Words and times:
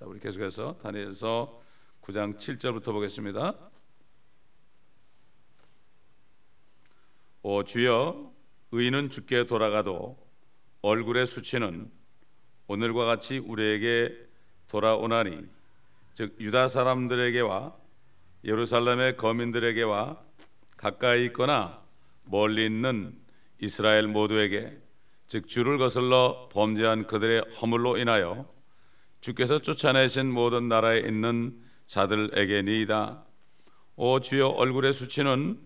자, 0.00 0.06
우리 0.06 0.18
계속해서 0.18 0.78
다니엘서 0.82 1.60
9장 2.00 2.38
7절부터 2.38 2.84
보겠습니다. 2.86 3.54
오 7.42 7.64
주여 7.64 8.32
의인은 8.72 9.10
주께 9.10 9.46
돌아가도 9.46 10.16
얼굴의 10.80 11.26
수치는 11.26 11.92
오늘과 12.66 13.04
같이 13.04 13.36
우리에게 13.36 14.16
돌아오나니 14.68 15.46
즉 16.14 16.34
유다 16.40 16.68
사람들에게와 16.68 17.76
예루살렘의 18.44 19.18
거민들에게와 19.18 20.18
가까이 20.78 21.26
있거나 21.26 21.84
멀리 22.24 22.64
있는 22.64 23.20
이스라엘 23.58 24.06
모두에게 24.06 24.80
즉 25.26 25.46
주를 25.46 25.76
거슬러 25.76 26.48
범죄한 26.52 27.06
그들의 27.06 27.42
허물로 27.60 27.98
인하여 27.98 28.59
주께서 29.20 29.58
쫓아내신 29.58 30.30
모든 30.32 30.68
나라에 30.68 31.00
있는 31.00 31.60
자들에게니이다. 31.86 33.24
오 33.96 34.20
주여 34.20 34.46
얼굴의 34.46 34.92
수치는 34.92 35.58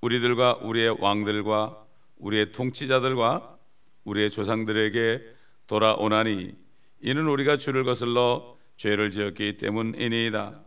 우리들과 0.00 0.60
우리의 0.62 0.96
왕들과 1.00 1.84
우리의 2.18 2.52
통치자들과 2.52 3.58
우리의 4.04 4.30
조상들에게 4.30 5.22
돌아오나니 5.66 6.54
이는 7.00 7.26
우리가 7.26 7.56
주를 7.56 7.84
거슬러 7.84 8.56
죄를 8.76 9.10
지었기 9.10 9.58
때문이니이다. 9.58 10.60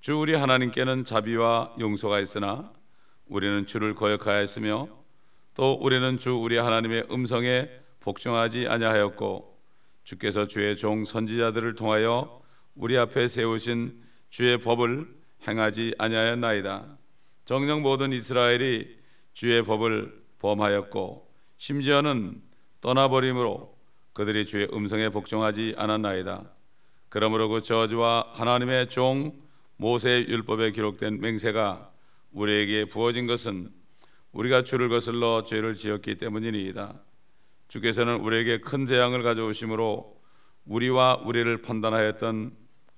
주 0.00 0.18
우리 0.18 0.34
하나님께는 0.34 1.04
자비와 1.04 1.76
용서가 1.78 2.20
있으나 2.20 2.72
우리는 3.26 3.66
주를 3.66 3.94
거역하였으며 3.94 4.88
또 5.54 5.72
우리는 5.74 6.18
주 6.18 6.36
우리 6.36 6.56
하나님의 6.56 7.06
음성에 7.10 7.68
복종하지 8.00 8.66
아니하였고 8.66 9.49
주께서 10.10 10.48
주의 10.48 10.76
종 10.76 11.04
선지자들을 11.04 11.76
통하여 11.76 12.42
우리 12.74 12.98
앞에 12.98 13.28
세우신 13.28 14.02
주의 14.28 14.58
법을 14.58 15.06
행하지 15.46 15.94
아니하였나이다. 15.98 16.98
정녕 17.44 17.82
모든 17.82 18.10
이스라엘이 18.12 18.96
주의 19.34 19.62
법을 19.62 20.20
범하였고 20.40 21.30
심지어는 21.58 22.42
떠나버림으로 22.80 23.72
그들이 24.12 24.46
주의 24.46 24.68
음성에 24.72 25.10
복종하지 25.10 25.74
않았나이다. 25.76 26.42
그러므로 27.08 27.48
그 27.48 27.62
저주와 27.62 28.30
하나님의 28.32 28.88
종 28.88 29.40
모세의 29.76 30.26
율법에 30.26 30.72
기록된 30.72 31.20
맹세가 31.20 31.88
우리에게 32.32 32.86
부어진 32.86 33.28
것은 33.28 33.70
우리가 34.32 34.64
주를 34.64 34.88
거슬러 34.88 35.44
죄를 35.44 35.74
지었기 35.74 36.16
때문이니이다. 36.16 37.09
주께서는 37.70 38.16
우리에게 38.16 38.58
큰 38.58 38.88
재앙을 38.88 39.22
가져오심으로 39.22 40.20
우리와 40.66 41.22
우리를 41.24 41.62
판단하였던 41.62 42.52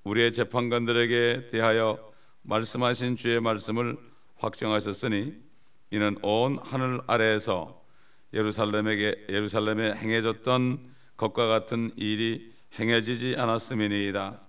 우리의 0.04 0.32
재판관들에게 0.32 1.48
대하여 1.50 2.10
말씀하신 2.40 3.16
주의 3.16 3.38
말씀을 3.38 3.98
확정하셨으니 4.38 5.34
이는 5.90 6.16
온 6.22 6.58
하늘 6.62 7.02
아래에서 7.06 7.84
예루살렘에게 8.32 9.26
예루살렘에 9.28 9.92
행해졌던 9.92 10.90
것과 11.18 11.48
같은 11.48 11.92
일이 11.96 12.50
행해지지 12.78 13.34
않았음이니이다. 13.36 14.40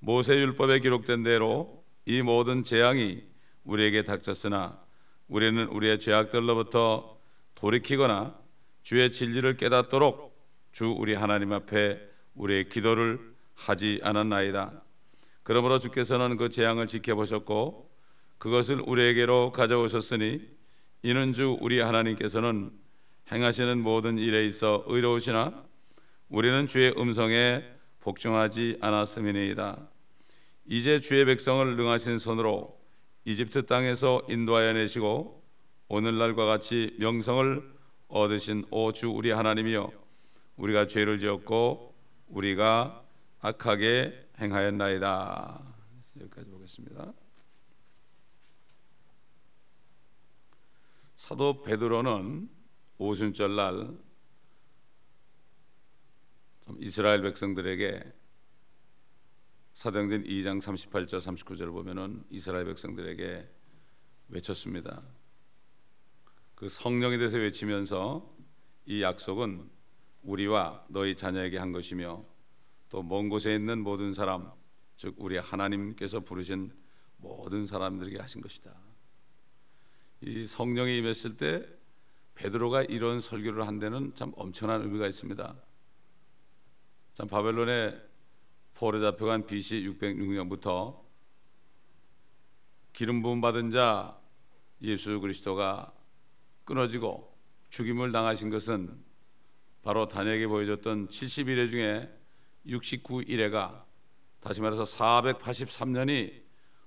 모세 0.00 0.34
율법에 0.34 0.80
기록된 0.80 1.22
대로 1.22 1.84
이 2.04 2.20
모든 2.22 2.64
재앙이 2.64 3.22
우리에게 3.62 4.02
닥쳤으나 4.02 4.80
우리는 5.28 5.68
우리의 5.68 6.00
죄악들로부터 6.00 7.16
돌이키거나 7.54 8.41
주의 8.82 9.10
진리를 9.10 9.56
깨닫도록 9.56 10.32
주 10.72 10.86
우리 10.86 11.14
하나님 11.14 11.52
앞에 11.52 12.00
우리의 12.34 12.68
기도를 12.68 13.20
하지 13.54 14.00
않았나이다. 14.02 14.82
그러므로 15.42 15.78
주께서는 15.78 16.36
그 16.36 16.48
재앙을 16.48 16.86
지켜보셨고 16.86 17.90
그것을 18.38 18.80
우리에게로 18.80 19.52
가져오셨으니 19.52 20.40
이는 21.02 21.32
주 21.32 21.56
우리 21.60 21.80
하나님께서는 21.80 22.70
행하시는 23.30 23.80
모든 23.80 24.18
일에 24.18 24.44
있어 24.46 24.84
의로우시나 24.86 25.64
우리는 26.28 26.66
주의 26.66 26.92
음성에 26.96 27.62
복종하지 28.00 28.78
않았음이니이다. 28.80 29.88
이제 30.66 31.00
주의 31.00 31.24
백성을 31.24 31.76
능하신 31.76 32.18
손으로 32.18 32.80
이집트 33.24 33.66
땅에서 33.66 34.22
인도하여 34.28 34.72
내시고 34.72 35.42
오늘날과 35.88 36.46
같이 36.46 36.96
명성을 36.98 37.62
얻으신 38.12 38.66
오 38.70 38.92
주 38.92 39.08
우리 39.10 39.30
하나님이여 39.30 39.90
우리가 40.56 40.86
죄를 40.86 41.18
지었고 41.18 41.94
우리가 42.28 43.02
악하게 43.40 44.28
행하였나이다. 44.38 45.74
여기까지 46.20 46.50
보겠습니다. 46.50 47.12
사도 51.16 51.62
베드로는 51.62 52.50
오순절 52.98 53.56
날 53.56 53.98
이스라엘 56.80 57.22
백성들에게 57.22 58.12
사도행전 59.74 60.24
2장 60.24 60.60
38절 60.60 61.18
39절을 61.20 61.72
보면은 61.72 62.24
이스라엘 62.30 62.66
백성들에게 62.66 63.48
외쳤습니다. 64.28 65.02
그 66.62 66.68
성령에 66.68 67.18
대해서 67.18 67.38
외치면서 67.38 68.24
이 68.86 69.02
약속은 69.02 69.68
우리와 70.22 70.84
너희 70.90 71.16
자녀에게 71.16 71.58
한 71.58 71.72
것이며 71.72 72.24
또 72.88 73.02
먼 73.02 73.28
곳에 73.28 73.52
있는 73.52 73.82
모든 73.82 74.14
사람 74.14 74.48
즉 74.96 75.16
우리 75.18 75.38
하나님께서 75.38 76.20
부르신 76.20 76.72
모든 77.16 77.66
사람들에게 77.66 78.16
하신 78.20 78.42
것이다. 78.42 78.72
이 80.20 80.46
성령이 80.46 80.98
임했을 80.98 81.36
때 81.36 81.66
베드로가 82.36 82.84
이런 82.84 83.20
설교를 83.20 83.66
한 83.66 83.80
데는 83.80 84.14
참 84.14 84.32
엄청난 84.36 84.82
의미가 84.82 85.08
있습니다. 85.08 85.56
참 87.14 87.26
바벨론에 87.26 88.00
포로 88.74 89.00
잡혀간 89.00 89.46
BC 89.46 89.96
606년부터 89.98 90.96
기름 92.92 93.20
부음 93.20 93.40
받은 93.40 93.72
자 93.72 94.16
예수 94.80 95.18
그리스도가 95.18 95.92
끊어지고 96.64 97.32
죽임을 97.70 98.12
당하신 98.12 98.50
것은 98.50 98.94
바로 99.82 100.06
다니엘에게 100.08 100.46
보여줬던 100.46 101.08
71회 101.08 101.70
중에 101.70 102.08
69일회가 102.66 103.84
다시 104.40 104.60
말해서 104.60 104.84
483년이 104.84 106.42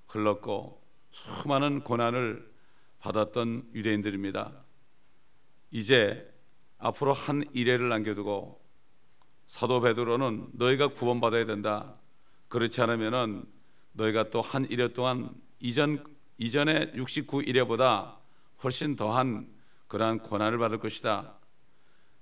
흘렀고 0.07 0.81
수많은 1.11 1.81
고난을 1.81 2.53
받았던 2.99 3.71
유대인들입니다. 3.73 4.63
이제 5.71 6.33
앞으로 6.77 7.13
한 7.13 7.43
일회를 7.53 7.89
남겨두고 7.89 8.63
사도 9.47 9.81
베드로는 9.81 10.49
너희가 10.53 10.89
구원받아야 10.89 11.45
된다. 11.45 11.95
그렇지 12.47 12.81
않으면은 12.81 13.45
너희가 13.93 14.29
또 14.29 14.41
한 14.41 14.65
일회 14.69 14.91
동안 14.93 15.29
이전 15.59 16.03
이전의 16.37 16.93
69일회보다 16.95 18.17
훨씬 18.63 18.95
더한 18.95 19.54
그러한 19.87 20.19
고난을 20.19 20.57
받을 20.57 20.79
것이다. 20.79 21.37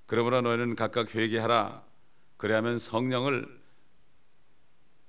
그러므로 0.05 0.41
너희는 0.41 0.75
각각 0.75 1.15
회개하라. 1.15 1.83
그래야면 2.37 2.79
성령을 2.79 3.61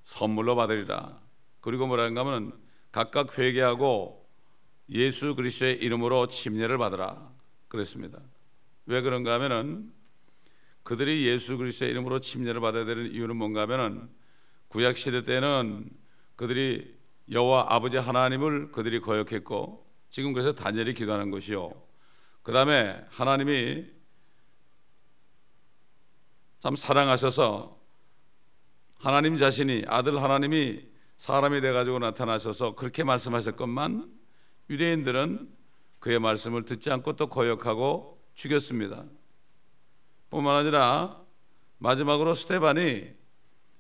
선물로 0.05 0.55
받으리라. 0.57 1.21
그리고 1.61 1.87
뭐라는가 1.87 2.21
하면 2.25 2.53
각각 2.93 3.39
회개하고 3.39 4.29
예수 4.91 5.35
그리스도의 5.35 5.79
이름으로 5.79 6.27
침례를 6.29 6.79
받으라 6.79 7.33
그랬습니다. 7.69 8.21
왜 8.87 9.01
그런가 9.01 9.35
하면은 9.35 9.93
그들이 10.83 11.27
예수 11.27 11.57
그리스도의 11.57 11.91
이름으로 11.91 12.21
침례를 12.21 12.61
받아야 12.61 12.85
되는 12.85 13.11
이유는 13.11 13.37
뭔가 13.37 13.63
하면은 13.63 14.09
구약 14.69 14.97
시대 14.97 15.23
때는 15.23 15.89
그들이 16.37 16.95
여호와 17.31 17.67
아버지 17.71 17.97
하나님을 17.97 18.71
그들이 18.71 19.01
거역했고 19.01 19.91
지금 20.11 20.33
그래서 20.33 20.53
다니엘이 20.53 20.95
기도하는 20.95 21.31
것이요. 21.31 21.73
그 22.45 22.53
다음에 22.53 23.03
하나님이 23.09 23.87
참 26.59 26.77
사랑하셔서 26.77 27.81
하나님 28.99 29.39
자신이 29.39 29.85
아들 29.87 30.23
하나님이 30.23 30.87
사람이 31.17 31.63
돼 31.63 31.73
가지고 31.73 31.99
나타나셔서 32.01 32.75
그렇게 32.75 33.03
말씀하셨건만 33.03 34.13
유대인들은 34.69 35.49
그의 36.01 36.19
말씀을 36.19 36.67
듣지 36.67 36.91
않고 36.91 37.15
또 37.15 37.29
거역하고 37.29 38.23
죽였습니다. 38.35 39.07
뿐만 40.29 40.57
아니라 40.57 41.19
마지막으로 41.79 42.35
스테반이 42.35 43.11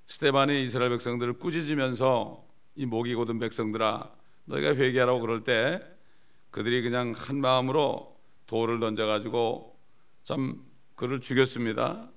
스테반이 0.06 0.64
이스라엘 0.64 0.90
백성들을 0.90 1.34
꾸짖으면서 1.34 2.42
이 2.76 2.86
목이 2.86 3.14
고든 3.14 3.38
백성들아 3.40 4.10
너희가 4.46 4.74
회개하라고 4.74 5.20
그럴 5.20 5.44
때 5.44 5.82
그들이 6.50 6.80
그냥 6.80 7.12
한 7.14 7.42
마음으로 7.42 8.13
돌을 8.46 8.80
던져 8.80 9.06
가지고 9.06 9.78
참 10.22 10.64
그를 10.94 11.20
죽였습니다. 11.20 12.10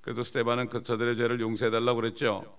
그래도 0.00 0.22
스테반은 0.22 0.68
그 0.68 0.82
저들의 0.82 1.16
죄를 1.16 1.40
용서해 1.40 1.70
달라고 1.70 2.00
그랬죠. 2.00 2.58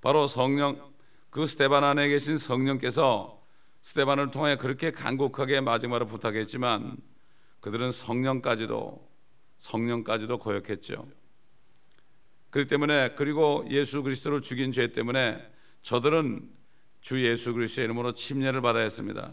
바로 0.00 0.26
성령 0.26 0.94
그 1.30 1.46
스테반 1.46 1.84
안에 1.84 2.08
계신 2.08 2.38
성령께서 2.38 3.42
스테반을 3.80 4.30
통해 4.30 4.56
그렇게 4.56 4.90
간곡하게 4.90 5.60
마지막으로 5.60 6.06
부탁했지만 6.06 6.96
그들은 7.60 7.92
성령까지도 7.92 9.06
성령까지도 9.58 10.38
거역했죠. 10.38 11.06
그렇기 12.50 12.68
때문에 12.68 13.14
그리고 13.16 13.66
예수 13.70 14.02
그리스도를 14.02 14.40
죽인 14.40 14.72
죄 14.72 14.92
때문에 14.92 15.44
저들은 15.82 16.50
주 17.00 17.24
예수 17.24 17.52
그리스도의 17.52 17.84
이름으로 17.84 18.12
침례를 18.12 18.60
받아야 18.60 18.82
했습니다. 18.82 19.32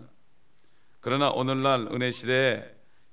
그러나 1.00 1.30
오늘날 1.30 1.88
은혜 1.92 2.12
시대에 2.12 2.64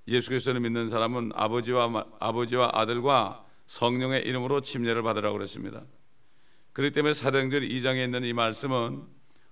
예수 0.09 0.29
그리스도를 0.29 0.61
믿는 0.61 0.89
사람은 0.89 1.33
아버지와 1.35 2.07
아버지와 2.19 2.71
아들과 2.73 3.45
성령의 3.67 4.23
이름으로 4.27 4.61
침례를 4.63 5.03
받으라고 5.03 5.37
그랬습니다. 5.37 5.85
그렇기 6.73 6.95
때문에 6.95 7.15
사도행전 7.15 7.63
2장에 7.63 8.05
있는 8.05 8.25
이 8.25 8.33
말씀은 8.33 9.05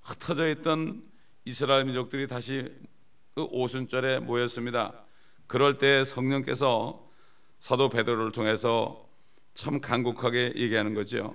흩어져 0.03 0.49
있던 0.51 1.03
이스라엘 1.45 1.85
민족들이 1.85 2.27
다시 2.27 2.69
그 3.35 3.45
오순절에 3.51 4.21
모였습니다. 4.21 5.05
그럴 5.47 5.79
때 5.79 6.05
성령께서 6.05 7.09
사도 7.61 7.89
베드로를 7.89 8.33
통해서 8.33 9.09
참 9.55 9.81
간곡하게 9.81 10.55
얘기하는 10.57 10.95
거죠. 10.95 11.35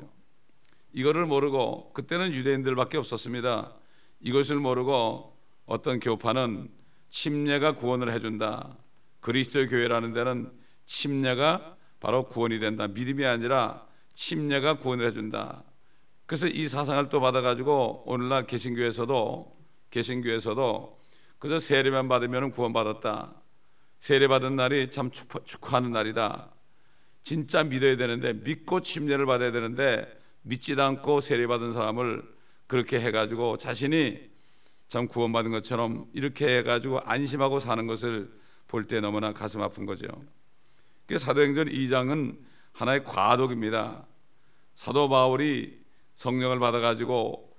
이거를 0.93 1.25
모르고 1.25 1.91
그때는 1.93 2.33
유대인들밖에 2.33 2.97
없었습니다. 2.97 3.73
이것을 4.21 4.57
모르고 4.57 5.37
어떤 5.65 5.99
교파는 5.99 6.69
침례가 7.09 7.73
구원을 7.73 8.13
해준다. 8.13 8.77
그리스도의 9.23 9.67
교회라는 9.67 10.13
데는 10.13 10.51
침례가 10.85 11.77
바로 11.99 12.27
구원이 12.27 12.59
된다. 12.59 12.87
믿음이 12.87 13.25
아니라 13.25 13.87
침례가 14.13 14.77
구원을 14.77 15.07
해준다. 15.07 15.63
그래서 16.25 16.47
이 16.47 16.67
사상을 16.67 17.09
또 17.09 17.21
받아가지고 17.21 18.03
오늘날 18.05 18.45
개신교에서도 18.45 19.57
개신교에서도 19.91 20.99
그저 21.39 21.57
세례만 21.57 22.07
받으면 22.09 22.51
구원받았다. 22.51 23.33
세례 23.99 24.27
받은 24.27 24.57
날이 24.57 24.91
참 24.91 25.09
축하하는 25.11 25.91
날이다. 25.91 26.51
진짜 27.23 27.63
믿어야 27.63 27.95
되는데 27.95 28.33
믿고 28.33 28.81
침례를 28.81 29.25
받아야 29.25 29.51
되는데 29.53 30.05
믿지도 30.41 30.83
않고 30.83 31.21
세례 31.21 31.47
받은 31.47 31.73
사람을 31.73 32.23
그렇게 32.67 32.99
해가지고 32.99 33.55
자신이 33.55 34.19
참 34.89 35.07
구원받은 35.07 35.51
것처럼 35.51 36.07
이렇게 36.13 36.57
해가지고 36.57 36.99
안심하고 36.99 37.61
사는 37.61 37.87
것을 37.87 38.42
볼 38.73 38.87
때 38.87 38.99
너무나 38.99 39.33
가슴 39.33 39.61
아픈 39.61 39.85
거죠. 39.85 40.07
사도행전 41.15 41.67
2장은 41.67 42.39
하나의 42.71 43.03
과독입니다. 43.03 44.07
사도 44.73 45.09
바울이 45.09 45.79
성령을 46.15 46.57
받아가지고 46.57 47.55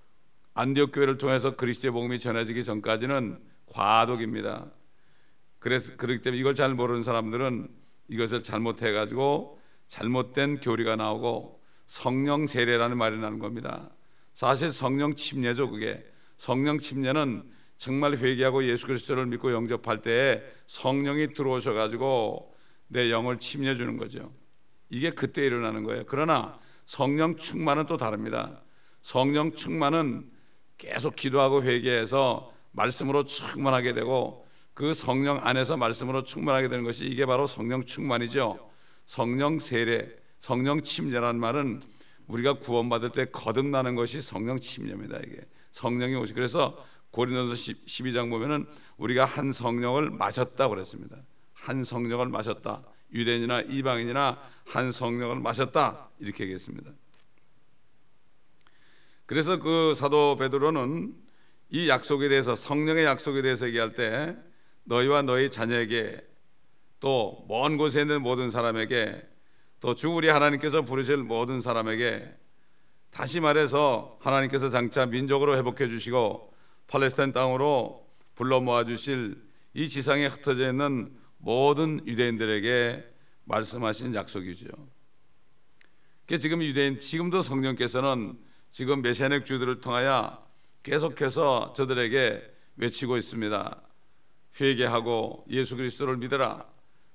안디옥 0.55 0.91
교회를 0.93 1.19
통해서 1.19 1.55
그리스도의 1.55 1.93
복음이 1.93 2.19
전해지기 2.19 2.65
전까지는 2.65 3.39
과독입니다. 3.67 4.67
그래서 5.61 5.95
그렇기 5.97 6.21
때문에 6.23 6.41
이걸 6.41 6.57
잘 6.57 6.75
모르는 6.75 7.05
사람들은 7.05 7.69
이것을 8.09 8.43
잘못해 8.43 8.91
가지고 8.91 9.61
잘못된 9.87 10.63
교리가 10.63 10.97
나오고 10.97 11.63
성령 11.87 12.49
세례라는 12.49 12.97
말이 12.99 13.19
나는 13.19 13.39
겁니다. 13.39 13.89
사실 14.33 14.71
성령 14.71 15.15
침례죠 15.15 15.71
그게. 15.71 16.05
성령 16.39 16.79
침례는 16.79 17.49
정말 17.85 18.17
회개하고 18.17 18.67
예수 18.67 18.87
그리스도를 18.87 19.27
믿고 19.27 19.53
영접할 19.53 20.01
때에 20.01 20.43
성령이 20.67 21.35
들어오셔 21.35 21.75
가지고 21.75 22.55
내 22.87 23.11
영을 23.11 23.39
침례 23.39 23.75
주는 23.75 23.99
거죠. 23.99 24.33
이게 24.89 25.11
그때 25.11 25.45
일어나는 25.45 25.85
거예요. 25.85 26.05
그러나 26.07 26.59
성령 26.87 27.37
충만은 27.37 27.85
또 27.85 27.99
다릅니다. 27.99 28.63
성령 29.03 29.53
충만은 29.53 30.31
계속 30.79 31.15
기도하고 31.15 31.63
회개해서 31.63 32.51
말씀으로 32.73 33.25
충만하게 33.27 33.93
되고 33.93 34.47
그 34.73 34.95
성령 34.95 35.47
안에서 35.47 35.77
말씀으로 35.77 36.25
충만하게 36.25 36.69
되는 36.69 36.85
것이 36.85 37.05
이게 37.05 37.27
바로 37.27 37.47
성령 37.47 37.85
충만이죠. 37.85 38.71
성령 39.05 39.59
세례, 39.59 40.09
성령 40.39 40.81
침례라는 40.81 41.39
말은 41.39 41.83
우리가 42.29 42.61
구원받을 42.61 43.11
때 43.11 43.27
거듭나는 43.27 43.95
것이 43.95 44.23
성령 44.23 44.59
침례입니다. 44.59 45.19
이게 45.19 45.43
성령이 45.73 46.15
오시. 46.15 46.33
그래서 46.33 46.83
고린도서 47.15 47.55
12장 47.87 48.29
보면은 48.29 48.67
우리가 48.97 49.25
한 49.25 49.53
성령을 49.53 50.11
마셨다 50.11 50.69
그랬습니다. 50.69 51.17
한 51.53 51.85
성령을 51.85 52.29
마셨다. 52.29 52.83
유대인이나 53.13 53.61
이방인이나 53.61 54.39
한 54.65 54.91
성령을 54.91 55.37
마셨다 55.39 56.11
이렇게 56.19 56.43
얘기했습니다. 56.43 56.91
그래서 59.27 59.59
그 59.61 59.95
사도 59.95 60.37
베드로는 60.37 61.15
이 61.71 61.89
약속에 61.89 62.29
대해서 62.29 62.57
성령의 62.57 63.05
약속에 63.05 63.43
대해서 63.43 63.69
얘기할 63.69 63.95
때 63.95 64.37
너희와 64.83 65.23
너희 65.23 65.49
자녀에게 65.51 66.21
또 67.01 67.47
먼 67.49 67.77
곳에 67.77 68.01
있는 68.03 68.23
모든 68.23 68.51
사람에게 68.51 69.23
또 69.81 69.95
주 69.95 70.11
우리 70.11 70.29
하나님께서 70.29 70.83
부르실 70.83 71.19
모든 71.19 71.61
사람에게 71.61 72.35
다시 73.11 73.39
말해서 73.39 74.19
하나님께서 74.21 74.69
장차 74.69 75.07
민족으로 75.07 75.57
회복해 75.57 75.87
주시고 75.89 76.54
팔레스타인 76.87 77.33
땅으로 77.33 78.07
불러 78.35 78.61
모아 78.61 78.85
주실 78.85 79.43
이 79.75 79.89
지상에 79.89 80.27
흩어져 80.27 80.71
있는 80.71 81.17
모든 81.39 82.07
유대인들에게 82.07 83.05
말씀하신 83.45 84.15
약속이죠. 84.15 84.69
지금 86.39 86.63
유대인 86.63 87.01
지금도 87.01 87.43
성령께서는 87.43 88.39
지금 88.71 89.03
메시아닉 89.03 89.45
주들을 89.45 89.81
통하여 89.81 90.45
계속해서 90.83 91.75
저들에게 91.77 92.43
외치고 92.77 93.17
있습니다. 93.17 93.83
회개하고 94.61 95.47
예수 95.51 95.77
그리스도를 95.77 96.17
믿어라. 96.17 96.67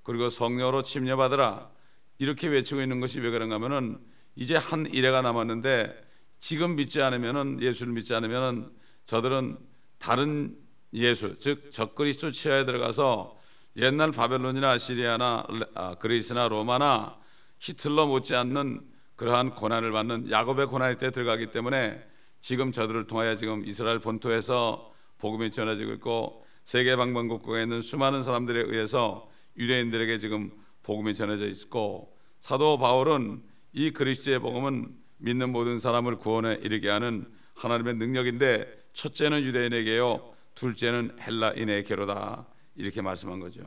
그리고 0.04 0.30
성령으로 0.30 0.83
침례받으라. 0.83 1.71
이렇게 2.18 2.48
외치고 2.48 2.81
있는 2.81 3.00
것이 3.00 3.19
왜 3.19 3.30
그런가 3.30 3.56
하면은 3.56 4.00
이제 4.36 4.56
한 4.56 4.86
일회가 4.86 5.21
남았는데 5.21 6.07
지금 6.39 6.75
믿지 6.75 7.01
않으면은 7.01 7.62
예수를 7.62 7.94
믿지 7.94 8.13
않으면은 8.13 8.71
저들은 9.10 9.58
다른 9.98 10.56
예수 10.94 11.36
즉 11.40 11.72
적그리스도 11.72 12.30
치하에 12.30 12.66
들어가서 12.66 13.36
옛날 13.78 14.12
바벨론이나 14.12 14.78
시리아나 14.78 15.48
아, 15.74 15.96
그리스나 15.96 16.48
로마나 16.48 17.18
히틀러 17.58 18.06
못지않는 18.06 18.82
그러한 19.16 19.56
고난을 19.56 19.92
받는 19.92 20.30
야곱의 20.30 20.68
고난의 20.68 21.00
때 21.00 21.10
들어가기 21.10 21.50
때문에 21.50 22.00
지금 22.40 22.72
저들을 22.72 23.08
통하여 23.08 23.36
지금 23.36 23.66
이스라엘 23.66 23.98
본토에서 23.98 24.94
복음이 25.18 25.50
전해지고 25.50 25.94
있고 25.94 26.45
세계 26.64 26.95
방방곡곡에 26.95 27.64
있는 27.64 27.81
수많은 27.81 28.22
사람들에 28.22 28.62
의해서 28.62 29.28
유대인들에게 29.57 30.19
지금 30.19 30.52
복음이 30.83 31.16
전해져 31.16 31.48
있고 31.48 32.16
사도 32.38 32.78
바울은 32.78 33.42
이 33.74 33.90
그리스도의 33.90 34.38
복음은 34.38 34.95
믿는 35.18 35.50
모든 35.50 35.80
사람을 35.80 36.18
구원에 36.18 36.60
이르게 36.62 36.90
하는 36.90 37.26
하나님의 37.56 37.95
능력인데 37.95 38.79
첫째는 39.00 39.44
유대인에게요 39.44 40.36
둘째는 40.56 41.18
헬라인에게로다 41.22 42.46
이렇게 42.76 43.02
말씀한 43.02 43.40
거죠. 43.40 43.62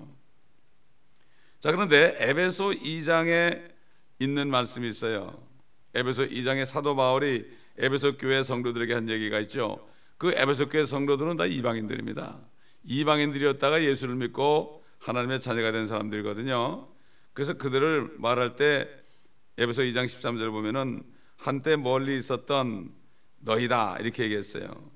자 1.58 1.70
그런데 1.70 2.16
에베소 2.18 2.72
2장에 2.72 3.72
있는 4.18 4.50
말씀이 4.50 4.86
있어요. 4.88 5.42
에베소 5.94 6.24
2장에 6.24 6.66
사도 6.66 6.94
바울이 6.94 7.46
에베소 7.78 8.18
교회 8.18 8.42
성도들에게 8.42 8.92
한 8.92 9.08
얘기가 9.08 9.40
있죠. 9.40 9.88
그 10.18 10.32
에베소 10.34 10.68
교회 10.68 10.84
성도들은 10.84 11.38
다 11.38 11.46
이방인들입니다. 11.46 12.38
이방인들이었다가 12.84 13.84
예수를 13.84 14.16
믿고 14.16 14.84
하나님의 14.98 15.40
자녀가 15.40 15.72
된 15.72 15.88
사람들이거든요. 15.88 16.88
그래서 17.32 17.54
그들을 17.54 18.16
말할 18.18 18.56
때 18.56 18.86
에베소 19.56 19.82
2장 19.82 20.04
13절 20.04 20.50
보면은 20.50 21.02
한때 21.38 21.76
멀리 21.76 22.18
있었던 22.18 22.92
너희다 23.40 23.96
이렇게 24.00 24.24
얘기했어요. 24.24 24.92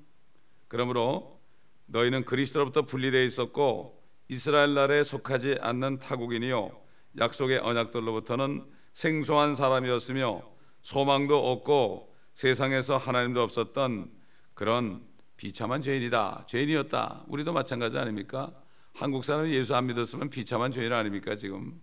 그러므로 0.68 1.40
너희는 1.86 2.24
그리스도로부터 2.24 2.82
분리되어 2.82 3.22
있었고 3.22 4.02
이스라엘 4.28 4.74
나라에 4.74 5.04
속하지 5.04 5.58
않는 5.60 5.98
타국인이요 5.98 6.70
약속의 7.18 7.58
언약들로부터는 7.58 8.66
생소한 8.92 9.54
사람이었으며 9.54 10.42
소망도 10.82 11.50
없고 11.50 12.14
세상에서 12.34 12.96
하나님도 12.96 13.42
없었던 13.42 14.10
그런 14.54 15.02
비참한 15.36 15.82
죄인이다. 15.82 16.46
죄인이었다. 16.48 17.24
우리도 17.28 17.52
마찬가지 17.52 17.98
아닙니까? 17.98 18.52
한국 18.92 19.24
사람이 19.24 19.52
예수 19.54 19.74
안 19.74 19.86
믿었으면 19.86 20.30
비참한 20.30 20.72
죄인 20.72 20.92
아닙니까 20.92 21.36
지금? 21.36 21.78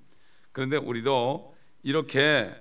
그런데 0.51 0.77
우리도 0.77 1.55
이렇게 1.83 2.51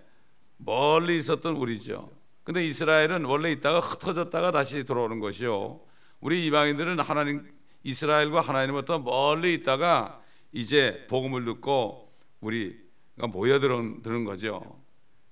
멀리 0.59 1.17
있었던 1.17 1.57
우리죠. 1.57 2.11
근데 2.45 2.65
이스라엘은 2.67 3.25
원래 3.25 3.51
있다가 3.53 3.81
흩어졌다가 3.81 4.51
다시 4.51 4.85
들어오는 4.85 5.21
것이요. 5.21 5.81
우리 6.23 6.47
이방인들은 6.47 7.01
하나님 7.01 7.45
이스라엘과 7.83 8.41
하나님부터 8.41 9.01
멀리 9.01 9.55
있다가 9.55 10.23
이제 10.53 11.05
복음을 11.11 11.45
듣고 11.45 12.13
우리가 12.41 13.27
모여드는 13.27 14.25
거죠. 14.25 14.81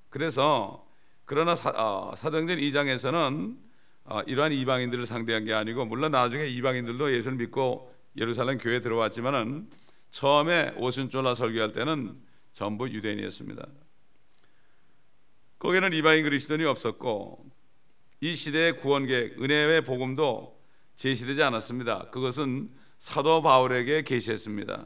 그래서 0.08 0.84
그러나 1.24 1.54
사, 1.54 1.70
어, 1.70 2.16
사도행전 2.16 2.58
2장에서는 2.58 3.56
어, 4.04 4.20
이러한 4.22 4.50
이방인들을 4.50 5.06
상대한 5.06 5.44
게 5.44 5.54
아니고 5.54 5.86
물론 5.86 6.10
나중에 6.10 6.46
이방인들도 6.48 7.14
예수를 7.14 7.38
믿고 7.38 7.94
예루살렘 8.16 8.58
교회에 8.58 8.80
들어왔지만은 8.80 9.70
처음에 10.10 10.74
오순절나 10.76 11.34
설교할 11.34 11.72
때는 11.72 12.20
전부 12.52 12.90
유대인이었습니다. 12.90 13.64
거기는 15.60 15.92
이방인 15.92 16.24
그리스도인이 16.24 16.64
없었고 16.64 17.48
이 18.22 18.34
시대의 18.34 18.78
구원계획 18.78 19.40
은혜의 19.40 19.84
복음도 19.84 20.59
제시되지 21.00 21.42
않았습니다. 21.42 22.10
그것은 22.10 22.70
사도 22.98 23.40
바울에게 23.40 24.02
계시했습니다. 24.02 24.84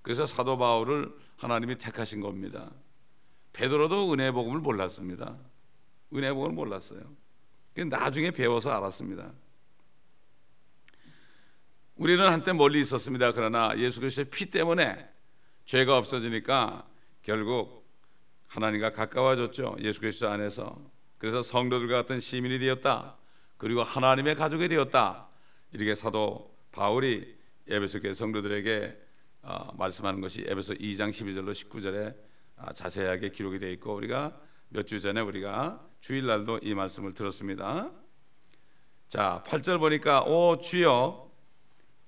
그래서 0.00 0.24
사도 0.24 0.56
바울을 0.56 1.12
하나님이 1.38 1.76
택하신 1.78 2.20
겁니다. 2.20 2.70
베드로도 3.52 4.12
은혜의 4.12 4.30
복음을 4.30 4.60
몰랐습니다. 4.60 5.36
은혜의 6.14 6.34
복음을 6.34 6.54
몰랐어요. 6.54 7.00
나중에 7.74 8.30
배워서 8.30 8.70
알았습니다. 8.70 9.32
우리는 11.96 12.24
한때 12.24 12.52
멀리 12.52 12.80
있었습니다. 12.82 13.32
그러나 13.32 13.76
예수 13.76 13.98
그리스도의 13.98 14.26
피 14.30 14.46
때문에 14.46 15.08
죄가 15.64 15.98
없어지니까 15.98 16.86
결국 17.22 17.90
하나님과 18.46 18.92
가까워졌죠. 18.92 19.78
예수 19.80 19.98
그리스도 19.98 20.28
안에서. 20.28 20.80
그래서 21.18 21.42
성도들과 21.42 22.02
같은 22.02 22.20
시민이 22.20 22.60
되었다. 22.60 23.16
그리고 23.56 23.82
하나님의 23.82 24.36
가족이 24.36 24.68
되었다. 24.68 25.26
이렇게 25.72 25.94
사도 25.94 26.56
바울이 26.72 27.36
에베소 27.68 28.00
교 28.00 28.14
성도들에게 28.14 29.02
어, 29.42 29.72
말씀하는 29.76 30.20
것이 30.20 30.44
에베소 30.46 30.74
2장 30.74 31.10
12절로 31.10 31.50
19절에 31.52 32.16
어, 32.56 32.72
자세하게 32.72 33.30
기록이 33.30 33.58
되어 33.58 33.70
있고 33.70 33.94
우리가 33.94 34.40
몇 34.68 34.86
주 34.86 35.00
전에 35.00 35.20
우리가 35.20 35.84
주일날도 36.00 36.60
이 36.62 36.74
말씀을 36.74 37.14
들었습니다. 37.14 37.90
자, 39.08 39.42
8절 39.46 39.78
보니까 39.78 40.22
오 40.22 40.58
주여 40.58 41.30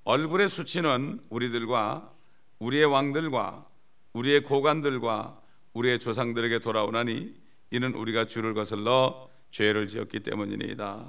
얼굴의 0.05 0.49
수치는 0.49 1.21
우리들과 1.29 2.13
우리의 2.59 2.87
왕들과 2.87 3.69
우리의 4.13 4.43
고관들과 4.43 5.41
우리의 5.75 6.01
조상들에게 6.01 6.59
돌아오나니 6.61 7.35
이는 7.71 7.95
우리가 7.95 8.25
주를 8.25 8.55
거슬러 8.55 9.29
죄를 9.51 9.87
지었기 9.87 10.21
때문이니이다. 10.21 11.09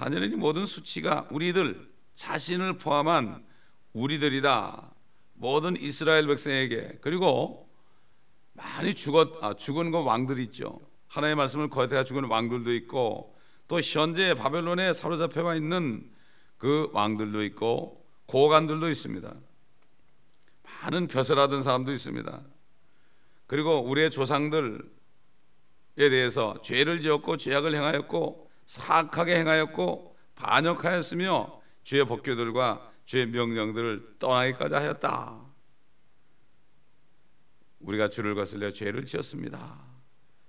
단연히 0.00 0.28
모든 0.28 0.64
수치가 0.64 1.28
우리들 1.30 1.86
자신을 2.14 2.78
포함한 2.78 3.44
우리들이다. 3.92 4.94
모든 5.34 5.76
이스라엘 5.76 6.26
백성에게 6.26 7.00
그리고 7.02 7.68
많이 8.54 8.94
죽었 8.94 9.44
아, 9.44 9.52
죽은 9.52 9.90
거 9.90 10.00
왕들 10.00 10.38
있죠. 10.38 10.80
하나님의 11.08 11.36
말씀을 11.36 11.68
거역해 11.68 12.04
죽은 12.04 12.24
왕들도 12.24 12.72
있고 12.76 13.36
또 13.68 13.78
현재 13.82 14.32
바벨론에 14.32 14.94
사로잡혀 14.94 15.54
있는 15.54 16.10
그 16.56 16.88
왕들도 16.94 17.44
있고 17.44 18.02
고관들도 18.24 18.88
있습니다. 18.88 19.34
많은 20.62 21.08
벼슬하던 21.08 21.62
사람도 21.62 21.92
있습니다. 21.92 22.40
그리고 23.46 23.82
우리의 23.82 24.10
조상들에 24.10 24.78
대해서 25.94 26.58
죄를 26.62 27.02
지었고 27.02 27.36
죄악을 27.36 27.74
행하였고 27.74 28.49
사악하게 28.70 29.36
행하였고 29.38 30.16
반역하였으며 30.36 31.60
주의 31.82 32.04
법규들과 32.04 32.92
주의 33.04 33.26
명령들을 33.26 34.18
떠나기까지 34.20 34.74
하였다. 34.76 35.44
우리가 37.80 38.08
주를 38.08 38.36
거슬려 38.36 38.70
죄를 38.70 39.04
지었습니다. 39.06 39.76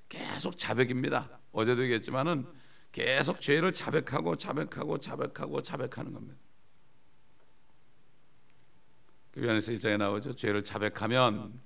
계속 0.08 0.56
자백입니다. 0.56 1.40
어제도 1.52 1.82
얘기했지만은 1.82 2.46
계속 2.92 3.42
죄를 3.42 3.74
자백하고 3.74 4.36
자백하고 4.36 5.00
자백하고 5.00 5.64
자백하는 5.64 6.14
겁니다. 6.14 6.38
교회 9.34 9.50
안에서 9.50 9.72
일장에 9.72 9.98
나오죠. 9.98 10.36
죄를 10.36 10.64
자백하면 10.64 11.60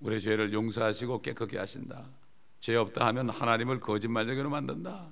우리의 0.00 0.22
죄를 0.22 0.54
용서하시고 0.54 1.20
깨끗게 1.20 1.58
하신다. 1.58 2.08
죄 2.60 2.74
없다 2.76 3.06
하면 3.06 3.30
하나님을 3.30 3.80
거짓말쟁이로 3.80 4.50
만든다. 4.50 5.08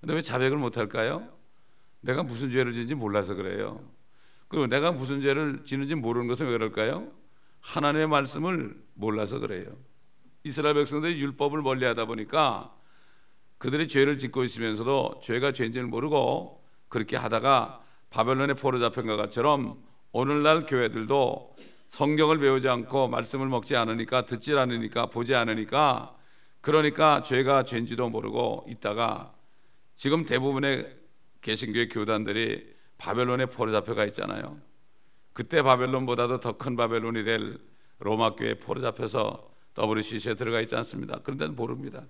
근데 0.00 0.14
왜 0.14 0.22
자백을 0.22 0.56
못 0.56 0.76
할까요? 0.76 1.28
내가 2.00 2.22
무슨 2.22 2.50
죄를 2.50 2.72
지는지 2.72 2.94
몰라서 2.94 3.34
그래요. 3.34 3.84
그리고 4.48 4.66
내가 4.66 4.92
무슨 4.92 5.20
죄를 5.20 5.62
지는지 5.64 5.94
모르는 5.94 6.26
것은 6.26 6.46
왜 6.46 6.52
그럴까요? 6.52 7.12
하나님의 7.60 8.08
말씀을 8.08 8.82
몰라서 8.94 9.38
그래요. 9.38 9.76
이스라엘 10.42 10.74
백성들이 10.74 11.20
율법을 11.20 11.60
멀리하다 11.62 12.06
보니까 12.06 12.74
그들이 13.58 13.88
죄를 13.88 14.16
짓고 14.16 14.42
있으면서도 14.42 15.20
죄가 15.22 15.52
죄인지를 15.52 15.86
모르고 15.86 16.64
그렇게 16.88 17.16
하다가 17.16 17.82
바벨론의 18.08 18.56
포로 18.56 18.80
잡힌 18.80 19.06
것처럼 19.06 19.82
오늘날 20.12 20.64
교회들도 20.66 21.54
성경을 21.88 22.38
배우지 22.38 22.68
않고 22.68 23.08
말씀을 23.08 23.48
먹지 23.48 23.76
않으니까 23.76 24.24
듣지 24.24 24.56
않으니까 24.56 25.06
보지 25.06 25.34
않으니까 25.34 26.16
그러니까 26.60 27.22
죄가 27.22 27.64
죄인지도 27.64 28.08
모르고 28.10 28.66
있다가 28.68 29.34
지금 29.96 30.24
대부분의 30.24 30.96
개신교회 31.40 31.88
교단들이 31.88 32.74
바벨론에 32.98 33.46
포로 33.46 33.72
잡혀가 33.72 34.04
있잖아요. 34.06 34.58
그때 35.32 35.62
바벨론보다도 35.62 36.40
더 36.40 36.52
큰 36.58 36.76
바벨론이 36.76 37.24
될 37.24 37.58
로마 37.98 38.34
교회 38.34 38.54
포로 38.54 38.80
잡혀서 38.80 39.50
WCC에 39.78 40.34
들어가 40.34 40.60
있지 40.60 40.74
않습니다. 40.76 41.20
그런데는 41.22 41.56
모릅니다. 41.56 42.04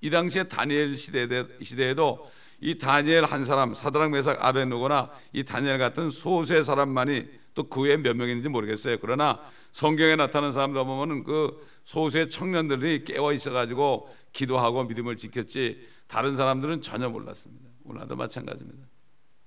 이 0.00 0.10
당시에 0.10 0.44
다니엘 0.44 0.96
시대에, 0.96 1.94
도 1.94 2.30
이 2.60 2.76
다니엘 2.78 3.24
한 3.24 3.44
사람 3.44 3.74
사드랑 3.74 4.10
메삭 4.10 4.44
아벤누고나 4.44 5.10
이 5.32 5.44
다니엘 5.44 5.78
같은 5.78 6.10
소수의 6.10 6.64
사람만이 6.64 7.28
또 7.54 7.68
그 7.68 7.82
외에 7.82 7.96
몇 7.96 8.16
명인지 8.16 8.48
모르겠어요. 8.48 8.98
그러나 9.00 9.40
성경에 9.72 10.14
나타난 10.14 10.52
사람들 10.52 10.84
보면은 10.84 11.24
그 11.24 11.66
소수의 11.84 12.28
청년들이 12.30 13.04
깨어 13.04 13.32
있어가지고 13.32 14.08
기도하고 14.32 14.84
믿음을 14.84 15.16
지켰지 15.16 15.84
다른 16.06 16.36
사람들은 16.36 16.82
전혀 16.82 17.08
몰랐습니다. 17.08 17.68
오늘도 17.84 18.14
마찬가지입니다. 18.16 18.86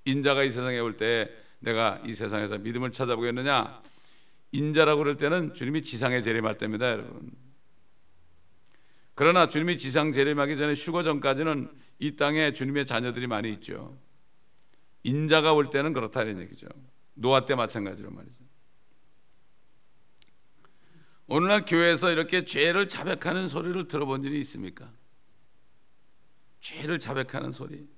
인자가 0.04 0.42
이 0.42 0.50
세상에 0.50 0.78
올 0.78 0.96
때 0.96 1.30
내가 1.60 2.00
이 2.04 2.12
세상에서 2.12 2.58
믿음을 2.58 2.92
찾아보겠느냐? 2.92 3.80
인자라고 4.52 4.98
그럴 4.98 5.16
때는 5.16 5.54
주님이 5.54 5.82
지상에 5.82 6.20
재림할 6.20 6.58
때입니다, 6.58 6.90
여러분. 6.90 7.30
그러나 9.14 9.46
주님이 9.46 9.76
지상 9.78 10.12
재림하기 10.12 10.56
전에 10.56 10.72
휴거 10.74 11.02
전까지는 11.02 11.70
이 12.02 12.16
땅에 12.16 12.52
주님의 12.52 12.84
자녀들이 12.84 13.28
많이 13.28 13.48
있죠. 13.52 13.96
인자가 15.04 15.52
올 15.52 15.70
때는 15.70 15.92
그렇다는 15.92 16.40
얘기죠. 16.40 16.66
노아 17.14 17.46
때 17.46 17.54
마찬가지로 17.54 18.10
말이죠. 18.10 18.38
오늘날 21.28 21.64
교회에서 21.64 22.10
이렇게 22.10 22.44
죄를 22.44 22.88
자백하는 22.88 23.46
소리를 23.46 23.86
들어본 23.86 24.24
일이 24.24 24.40
있습니까? 24.40 24.92
죄를 26.58 26.98
자백하는 26.98 27.52
소리. 27.52 27.88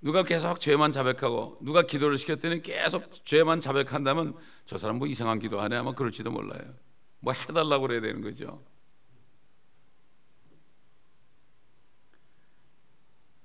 누가 0.00 0.22
계속 0.22 0.60
죄만 0.60 0.92
자백하고 0.92 1.58
누가 1.62 1.82
기도를 1.82 2.16
시켰더니 2.16 2.62
계속 2.62 3.24
죄만 3.24 3.58
자백한다면 3.58 4.36
저 4.66 4.78
사람 4.78 4.98
뭐 4.98 5.08
이상한 5.08 5.40
기도하네 5.40 5.78
아마 5.78 5.92
그럴지도 5.94 6.30
몰라요. 6.30 6.74
뭐 7.18 7.32
해달라고 7.32 7.88
그래야 7.88 8.00
되는 8.00 8.20
거죠. 8.20 8.62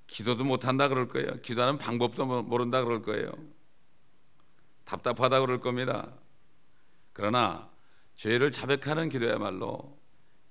기도도 0.08 0.44
못한다 0.44 0.88
그럴 0.88 1.08
거예요. 1.08 1.42
기도하는 1.42 1.78
방법도 1.78 2.44
모른다 2.44 2.84
그럴 2.84 3.02
거예요. 3.02 3.32
답답하다 4.86 5.42
그럴 5.42 5.60
겁니다. 5.60 6.14
그러나 7.14 7.70
죄를 8.16 8.52
자백하는 8.52 9.10
기도야말로 9.10 9.98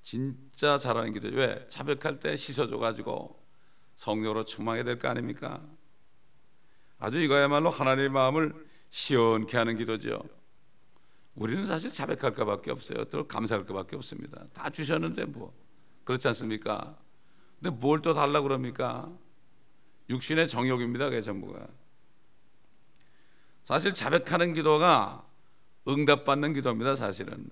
진짜 0.02 0.78
잘하는 0.78 1.12
기도. 1.12 1.28
왜? 1.28 1.66
자백할 1.68 2.20
때 2.20 2.36
씻어줘 2.36 2.78
가지고 2.78 3.42
성령으로 3.96 4.44
충만해야 4.44 4.84
될거 4.84 5.08
아닙니까? 5.08 5.60
아주 6.98 7.18
이거야말로 7.18 7.70
하나님의 7.70 8.10
마음을 8.10 8.54
시원케 8.90 9.56
하는 9.56 9.76
기도죠. 9.76 10.22
우리는 11.34 11.66
사실 11.66 11.90
자백할 11.90 12.34
것밖에 12.34 12.70
없어요. 12.70 13.04
또 13.06 13.26
감사할 13.26 13.66
것밖에 13.66 13.96
없습니다. 13.96 14.44
다 14.52 14.70
주셨는데 14.70 15.24
뭐 15.26 15.52
그렇지 16.04 16.28
않습니까? 16.28 16.96
근데 17.60 17.70
뭘 17.76 18.00
또 18.00 18.14
달라 18.14 18.40
그럽니까? 18.42 19.10
육신의 20.08 20.48
정욕입니다. 20.48 21.06
그게 21.06 21.20
전부가. 21.20 21.66
사실 23.64 23.92
자백하는 23.92 24.54
기도가 24.54 25.26
응답받는 25.88 26.54
기도입니다. 26.54 26.94
사실은 26.94 27.48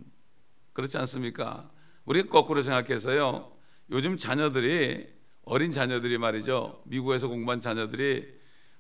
그렇지 0.73 0.97
않습니까? 0.99 1.71
우리가 2.05 2.29
거꾸로 2.31 2.63
생각해서요. 2.63 3.53
요즘 3.91 4.17
자녀들이 4.17 5.13
어린 5.45 5.73
자녀들이 5.73 6.19
말이죠. 6.19 6.83
미국에서 6.87 7.29
공부한 7.29 7.61
자녀들이 7.61 8.27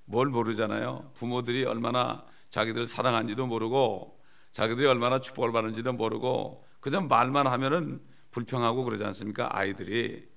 뭘 0.06 0.28
모르잖아요. 0.28 1.12
부모들이 1.14 1.64
얼마나 1.64 2.24
자기들 2.50 2.86
사랑하는지도 2.86 3.46
모르고 3.46 4.20
자기들이 4.52 4.86
얼마나 4.86 5.20
축복을 5.20 5.52
받는지도 5.52 5.92
모르고 5.92 6.64
그저 6.80 7.00
말만 7.00 7.46
하면은 7.46 8.00
불평하고 8.30 8.84
그러지 8.84 9.04
않습니까? 9.04 9.48
아이들이 9.50 10.28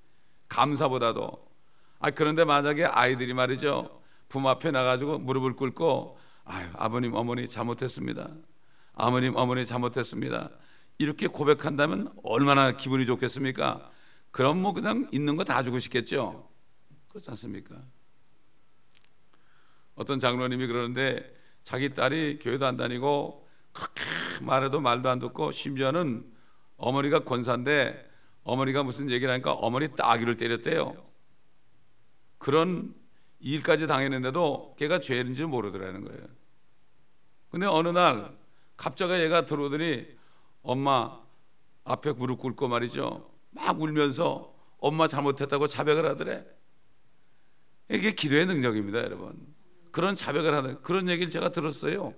감사보다도 0.49 1.46
아 1.99 2.11
그런데 2.11 2.43
만약에 2.43 2.85
아이들이 2.85 3.33
말이죠 3.33 4.01
부모 4.29 4.49
앞에 4.49 4.71
나가지고 4.71 5.19
무릎을 5.19 5.55
꿇고 5.55 6.17
아유 6.45 6.67
아버님 6.73 7.13
어머니 7.15 7.47
잘못했습니다. 7.47 8.29
아버님 8.93 9.35
어머니 9.35 9.65
잘못했습니다. 9.65 10.49
이렇게 10.97 11.27
고백한다면 11.27 12.11
얼마나 12.23 12.71
기분이 12.75 13.05
좋겠습니까? 13.05 13.91
그럼 14.31 14.61
뭐 14.61 14.73
그냥 14.73 15.07
있는 15.11 15.35
거 15.35 15.43
다 15.43 15.63
주고 15.63 15.79
싶겠죠. 15.79 16.49
그렇지 17.09 17.29
않습니까? 17.31 17.75
어떤 19.95 20.19
장로님이 20.19 20.67
그러는데 20.67 21.35
자기 21.63 21.93
딸이 21.93 22.39
교회도 22.39 22.65
안 22.65 22.77
다니고 22.77 23.47
그렇게 23.73 24.03
말해도 24.41 24.79
말도 24.79 25.09
안 25.09 25.19
듣고 25.19 25.51
심지어는 25.51 26.25
어머니가 26.77 27.23
권사인데 27.23 28.07
어머니가 28.43 28.83
무슨 28.83 29.09
얘기를 29.09 29.31
하니까 29.33 29.53
어머니 29.53 29.89
따귀를 29.95 30.37
때렸대요. 30.37 30.95
그런 32.37 32.93
일까지 33.39 33.87
당했는데도 33.87 34.75
걔가 34.77 34.99
죄인지 34.99 35.45
모르더라는 35.45 36.03
거예요. 36.05 36.25
근데 37.49 37.65
어느 37.65 37.89
날 37.89 38.35
갑자기 38.75 39.13
얘가 39.13 39.45
들어오더니 39.45 40.05
엄마 40.61 41.19
앞에 41.83 42.13
무릎 42.13 42.39
꿇고 42.39 42.67
말이죠. 42.67 43.29
막 43.51 43.81
울면서 43.81 44.53
엄마 44.79 45.07
잘못했다고 45.07 45.67
자백을 45.67 46.05
하더래. 46.05 46.45
이게 47.89 48.13
기도의 48.13 48.45
능력입니다, 48.45 48.99
여러분. 48.99 49.37
그런 49.91 50.13
자백을 50.13 50.53
하는 50.53 50.81
그런 50.83 51.07
얘기를 51.07 51.29
제가 51.29 51.49
들었어요. 51.49 52.13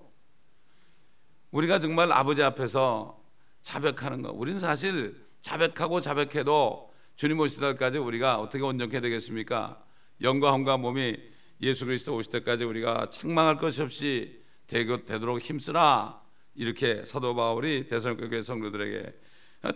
우리가 1.52 1.80
정말 1.80 2.12
아버지 2.12 2.44
앞에서 2.44 3.24
자백하는 3.62 4.22
거. 4.22 4.32
우리는 4.32 4.60
사실 4.60 5.26
자백하고 5.42 6.02
자백해도 6.02 6.92
주님 7.16 7.40
오실 7.40 7.62
때까지 7.62 7.98
우리가 7.98 8.40
어떻게 8.40 8.64
온전케 8.64 9.00
되겠습니까? 9.02 9.82
영과 10.22 10.52
혼과 10.52 10.78
몸이 10.78 11.18
예수 11.62 11.86
그리스도 11.86 12.16
오실 12.16 12.32
때까지 12.32 12.64
우리가 12.64 13.10
책망할 13.10 13.58
것이 13.58 13.82
없이 13.82 14.42
되도록 14.68 15.40
힘쓰라. 15.42 16.22
이렇게 16.56 17.06
사도 17.06 17.36
바울이 17.36 17.88
대선교 17.88 18.30
교회 18.30 18.44
성도들에게 18.44 19.14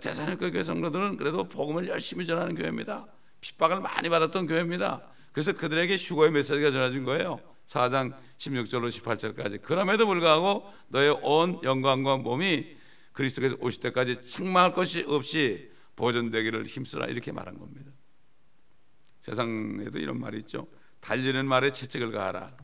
대선교 0.02 0.52
교회 0.52 0.64
성도들은 0.64 1.18
그래도 1.18 1.46
복음을 1.46 1.88
열심히 1.88 2.26
전하는 2.26 2.56
교회입니다. 2.56 3.08
핍박을 3.42 3.80
많이 3.80 4.10
받았던 4.10 4.48
교회입니다. 4.48 5.02
그래서 5.32 5.54
그들에게 5.54 5.96
휴거의 5.96 6.32
메시지가 6.32 6.72
전해진 6.72 7.06
거예요. 7.06 7.40
4장 7.68 8.14
16절로 8.38 8.90
18절까지. 8.90 9.62
그럼에도 9.62 10.06
불구하고 10.06 10.70
너의 10.90 11.18
온 11.22 11.60
영광과 11.64 12.18
몸이 12.18 12.76
그리스도께서 13.14 13.56
오실 13.60 13.82
때까지 13.82 14.22
책망할 14.22 14.74
것이 14.74 15.06
없이 15.08 15.72
보존되기를 15.96 16.66
힘쓰라 16.66 17.06
이렇게 17.06 17.32
말한 17.32 17.58
겁니다. 17.58 17.93
세상에도 19.24 20.00
이런 20.00 20.20
말이 20.20 20.38
있죠. 20.40 20.68
달리는 21.00 21.46
말에 21.48 21.72
채찍을 21.72 22.12
가하라. 22.12 22.56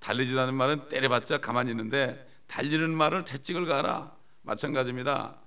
달리지도 0.00 0.40
않는 0.40 0.54
말은 0.54 0.88
때려봤자 0.88 1.38
가만히 1.38 1.70
있는데 1.70 2.28
달리는 2.48 2.90
말을 2.90 3.24
채찍을 3.24 3.66
가하라. 3.66 4.14
마찬가지입니다. 4.42 5.40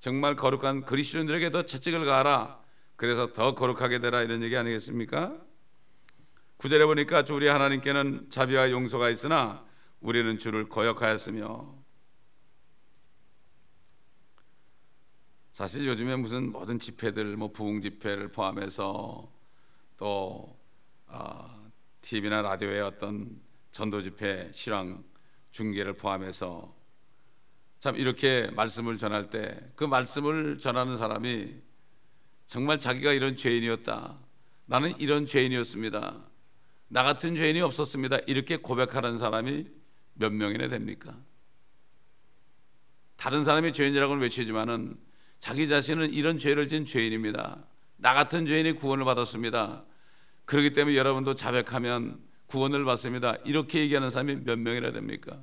정말 0.00 0.34
거룩한 0.34 0.86
그리스도인들에게 0.86 1.50
더 1.50 1.62
채찍을 1.64 2.06
가하라. 2.06 2.58
그래서 2.96 3.32
더 3.34 3.54
거룩하게 3.54 3.98
되라 4.00 4.22
이런 4.22 4.42
얘기 4.42 4.56
아니겠습니까? 4.56 5.38
구절에 6.56 6.86
보니까 6.86 7.24
주 7.24 7.34
우리 7.34 7.46
하나님께는 7.48 8.30
자비와 8.30 8.70
용서가 8.70 9.10
있으나 9.10 9.62
우리는 10.00 10.38
주를 10.38 10.68
거역하였으며 10.70 11.82
사실 15.52 15.86
요즘에 15.86 16.16
무슨 16.16 16.50
모든 16.50 16.78
집회들 16.78 17.36
뭐 17.36 17.52
부흥 17.52 17.82
집회를 17.82 18.32
포함해서 18.32 19.41
또 20.02 20.58
어, 21.06 21.70
TV나 22.00 22.42
라디오의 22.42 22.80
어떤 22.82 23.40
전도 23.70 24.02
집회 24.02 24.50
실황 24.52 25.04
중계를 25.52 25.92
포함해서 25.92 26.74
참 27.78 27.94
이렇게 27.94 28.50
말씀을 28.50 28.98
전할 28.98 29.30
때 29.30 29.56
그 29.76 29.84
말씀을 29.84 30.58
전하는 30.58 30.96
사람이 30.96 31.54
정말 32.48 32.80
자기가 32.80 33.12
이런 33.12 33.36
죄인이었다. 33.36 34.18
나는 34.66 34.98
이런 34.98 35.24
죄인이었습니다. 35.24 36.24
나 36.88 37.02
같은 37.04 37.36
죄인이 37.36 37.60
없었습니다. 37.60 38.18
이렇게 38.26 38.56
고백하는 38.56 39.18
사람이 39.18 39.68
몇 40.14 40.32
명이나 40.32 40.66
됩니까? 40.66 41.16
다른 43.14 43.44
사람이 43.44 43.72
죄인이라고는 43.72 44.20
외치지만은 44.20 44.98
자기 45.38 45.68
자신은 45.68 46.12
이런 46.12 46.38
죄를 46.38 46.66
진 46.66 46.84
죄인입니다. 46.84 47.64
나 47.98 48.14
같은 48.14 48.46
죄인이 48.46 48.72
구원을 48.72 49.04
받았습니다. 49.04 49.84
그렇기 50.44 50.72
때문에 50.72 50.96
여러분도 50.96 51.34
자백하면 51.34 52.20
구원을 52.46 52.84
받습니다. 52.84 53.36
이렇게 53.44 53.80
얘기하는 53.80 54.10
사람이 54.10 54.44
몇 54.44 54.58
명이나 54.58 54.92
됩니까? 54.92 55.40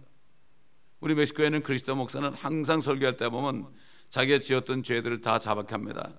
우리 0.99 1.15
멕시코에는 1.15 1.63
그리스도 1.63 1.95
목사는 1.95 2.33
항상 2.33 2.81
설교할 2.81 3.17
때 3.17 3.29
보면 3.29 3.67
자기가 4.09 4.39
지었던 4.39 4.83
죄들을 4.83 5.21
다 5.21 5.39
자백합니다. 5.39 6.11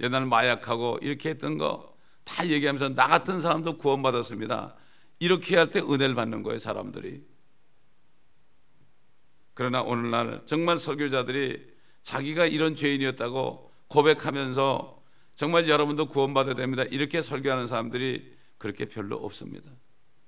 옛날 0.00 0.26
마약하고 0.26 0.98
이렇게 1.02 1.30
했던 1.30 1.58
거 1.58 1.92
다 2.24 2.46
얘기하면서 2.46 2.90
나 2.94 3.08
같은 3.08 3.40
사람도 3.40 3.78
구원받았습니다. 3.78 4.76
이렇게 5.18 5.56
할 5.56 5.70
때 5.70 5.80
은혜를 5.80 6.14
받는 6.14 6.42
거예요, 6.42 6.58
사람들이. 6.58 7.24
그러나 9.54 9.82
오늘날 9.82 10.42
정말 10.46 10.78
설교자들이 10.78 11.72
자기가 12.02 12.46
이런 12.46 12.74
죄인이었다고 12.74 13.70
고백하면서 13.88 15.01
정말 15.34 15.68
여러분도 15.68 16.06
구원받아야 16.06 16.54
됩니다. 16.54 16.84
이렇게 16.84 17.22
설교하는 17.22 17.66
사람들이 17.66 18.36
그렇게 18.58 18.84
별로 18.84 19.16
없습니다. 19.16 19.70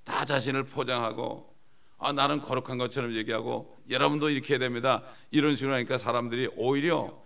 다 0.04 0.24
자신을 0.24 0.64
포장하고 0.64 1.54
아, 1.98 2.12
나는 2.12 2.40
거룩한 2.40 2.78
것처럼 2.78 3.14
얘기하고 3.14 3.78
여러분도 3.88 4.30
이렇게 4.30 4.54
해야 4.54 4.58
됩니다. 4.58 5.02
이런 5.30 5.56
식으로 5.56 5.74
하니까 5.74 5.96
사람들이 5.96 6.50
오히려 6.56 7.22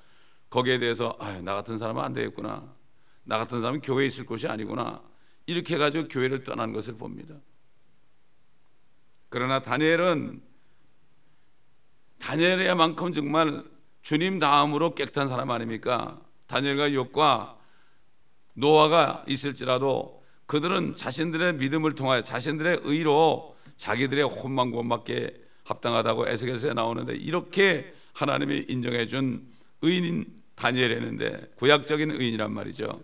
거기에 0.50 0.78
대해서 0.78 1.16
아, 1.18 1.32
나 1.40 1.54
같은 1.54 1.78
사람은 1.78 2.02
안 2.02 2.12
되겠구나. 2.12 2.72
나 3.24 3.38
같은 3.38 3.60
사람은 3.60 3.80
교회에 3.80 4.06
있을 4.06 4.24
곳이 4.26 4.46
아니구나. 4.46 5.02
이렇게 5.46 5.74
해가지고 5.74 6.08
교회를 6.08 6.44
떠난 6.44 6.72
것을 6.72 6.96
봅니다. 6.96 7.34
그러나 9.28 9.60
다니엘은 9.60 10.42
다니엘에만큼 12.18 13.12
정말 13.12 13.64
주님 14.02 14.38
다음으로 14.38 14.94
깨끗한 14.94 15.28
사람 15.28 15.50
아닙니까? 15.50 16.20
다니엘과 16.46 16.90
욥과 16.90 17.57
노아가 18.58 19.24
있을지라도 19.28 20.22
그들은 20.46 20.96
자신들의 20.96 21.54
믿음을 21.54 21.94
통하여 21.94 22.22
자신들의 22.22 22.80
의로 22.84 23.56
자기들의 23.76 24.24
혼만 24.24 24.70
구원받게 24.70 25.34
합당하다고 25.64 26.28
에스겔서에 26.28 26.72
나오는데 26.74 27.14
이렇게 27.14 27.92
하나님이 28.14 28.66
인정해 28.68 29.06
준 29.06 29.46
의인 29.82 30.24
다니엘이었는데 30.56 31.52
구약적인 31.56 32.10
의인이란 32.10 32.52
말이죠. 32.52 33.00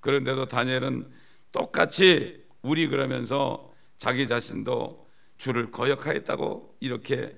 그런데도 0.00 0.46
다니엘은 0.46 1.10
똑같이 1.52 2.44
우리 2.62 2.88
그러면서 2.88 3.72
자기 3.98 4.26
자신도 4.26 5.06
주를 5.36 5.70
거역하였다고 5.70 6.76
이렇게 6.80 7.36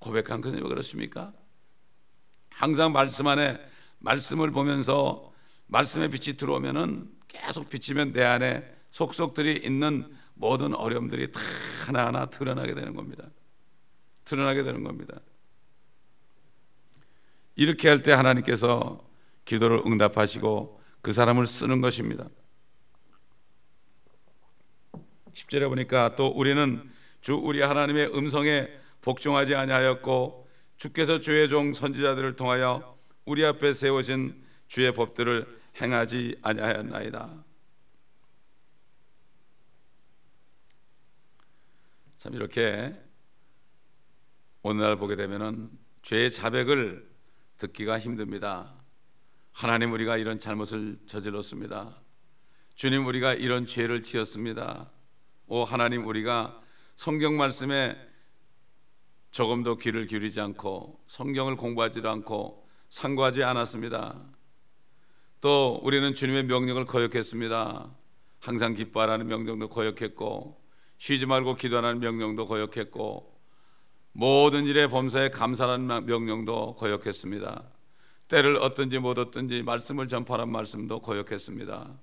고백한 0.00 0.40
것은 0.40 0.62
왜 0.62 0.68
그렇습니까? 0.68 1.32
항상 2.48 2.92
말씀 2.92 3.26
안에 3.26 3.60
말씀을 3.98 4.50
보면서 4.50 5.29
말씀의 5.70 6.10
빛이 6.10 6.36
들어오면은 6.36 7.08
계속 7.28 7.70
비치면 7.70 8.12
내 8.12 8.24
안에 8.24 8.64
속속들이 8.90 9.60
있는 9.64 10.12
모든 10.34 10.74
어려움들이 10.74 11.30
다 11.30 11.40
하나하나 11.86 12.26
드러나게 12.26 12.74
되는 12.74 12.94
겁니다. 12.94 13.24
드러나게 14.24 14.62
되는 14.64 14.82
겁니다. 14.82 15.20
이렇게 17.54 17.88
할 17.88 18.02
때 18.02 18.12
하나님께서 18.12 19.06
기도를 19.44 19.82
응답하시고 19.86 20.80
그 21.02 21.12
사람을 21.12 21.46
쓰는 21.46 21.80
것입니다. 21.80 22.28
10절에 25.32 25.68
보니까 25.68 26.16
또 26.16 26.28
우리는 26.28 26.90
주 27.20 27.34
우리 27.34 27.60
하나님의 27.60 28.14
음성에 28.16 28.68
복종하지 29.02 29.54
아니하였고 29.54 30.48
주께서 30.76 31.20
주의 31.20 31.48
종 31.48 31.72
선지자들을 31.72 32.36
통하여 32.36 32.98
우리 33.24 33.44
앞에 33.44 33.72
세우신 33.72 34.42
주의 34.66 34.92
법들을 34.92 35.59
행하지 35.80 36.38
아니하였나이다. 36.42 37.44
참 42.18 42.34
이렇게 42.34 42.94
오늘날 44.62 44.96
보게 44.96 45.16
되면은 45.16 45.70
죄의 46.02 46.30
자백을 46.30 47.10
듣기가 47.58 47.98
힘듭니다. 47.98 48.74
하나님 49.52 49.92
우리가 49.92 50.16
이런 50.16 50.38
잘못을 50.38 50.98
저질렀습니다. 51.06 51.94
주님 52.74 53.06
우리가 53.06 53.34
이런 53.34 53.66
죄를 53.66 54.02
지었습니다. 54.02 54.90
오 55.46 55.64
하나님 55.64 56.06
우리가 56.06 56.62
성경 56.96 57.36
말씀에 57.36 57.96
조금도 59.30 59.76
귀를 59.76 60.06
기울이지 60.06 60.40
않고 60.40 61.02
성경을 61.06 61.56
공부하지도 61.56 62.08
않고 62.08 62.68
상고하지 62.90 63.44
않았습니다. 63.44 64.29
또 65.40 65.80
우리는 65.82 66.14
주님의 66.14 66.44
명령을 66.44 66.84
거역했습니다. 66.84 67.90
항상 68.40 68.74
기뻐하라는 68.74 69.26
명령도 69.26 69.68
거역했고 69.68 70.60
쉬지 70.98 71.26
말고 71.26 71.54
기도하라는 71.56 72.00
명령도 72.00 72.46
거역했고 72.46 73.40
모든 74.12 74.66
일에 74.66 74.86
범사에 74.86 75.30
감사하는 75.30 76.04
명령도 76.04 76.74
거역했습니다. 76.74 77.62
때를 78.28 78.56
얻든지 78.58 78.98
못 78.98 79.18
얻든지 79.18 79.62
말씀을 79.62 80.08
전파하는 80.08 80.52
말씀도 80.52 81.00
거역했습니다. 81.00 81.98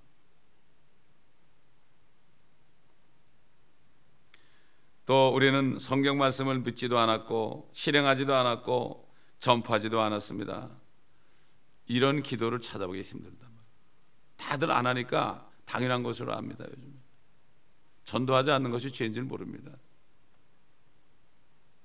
또 5.06 5.30
우리는 5.30 5.78
성경 5.80 6.18
말씀을 6.18 6.60
믿지도 6.60 6.98
않았고 6.98 7.70
실행하지도 7.72 8.36
않았고 8.36 9.08
전파하지도 9.40 10.02
않았습니다. 10.02 10.70
이런 11.88 12.22
기도를 12.22 12.60
찾아보기 12.60 13.02
힘들다. 13.02 13.48
다들 14.36 14.72
안 14.72 14.86
하니까 14.86 15.50
당연한 15.66 16.04
것으로 16.04 16.34
압니다. 16.34 16.66
요즘 16.70 16.98
전도하지 18.04 18.52
않는 18.52 18.72
것이 18.72 18.92
죄인 18.92 19.14
줄 19.14 19.24
모릅니다. 19.24 19.72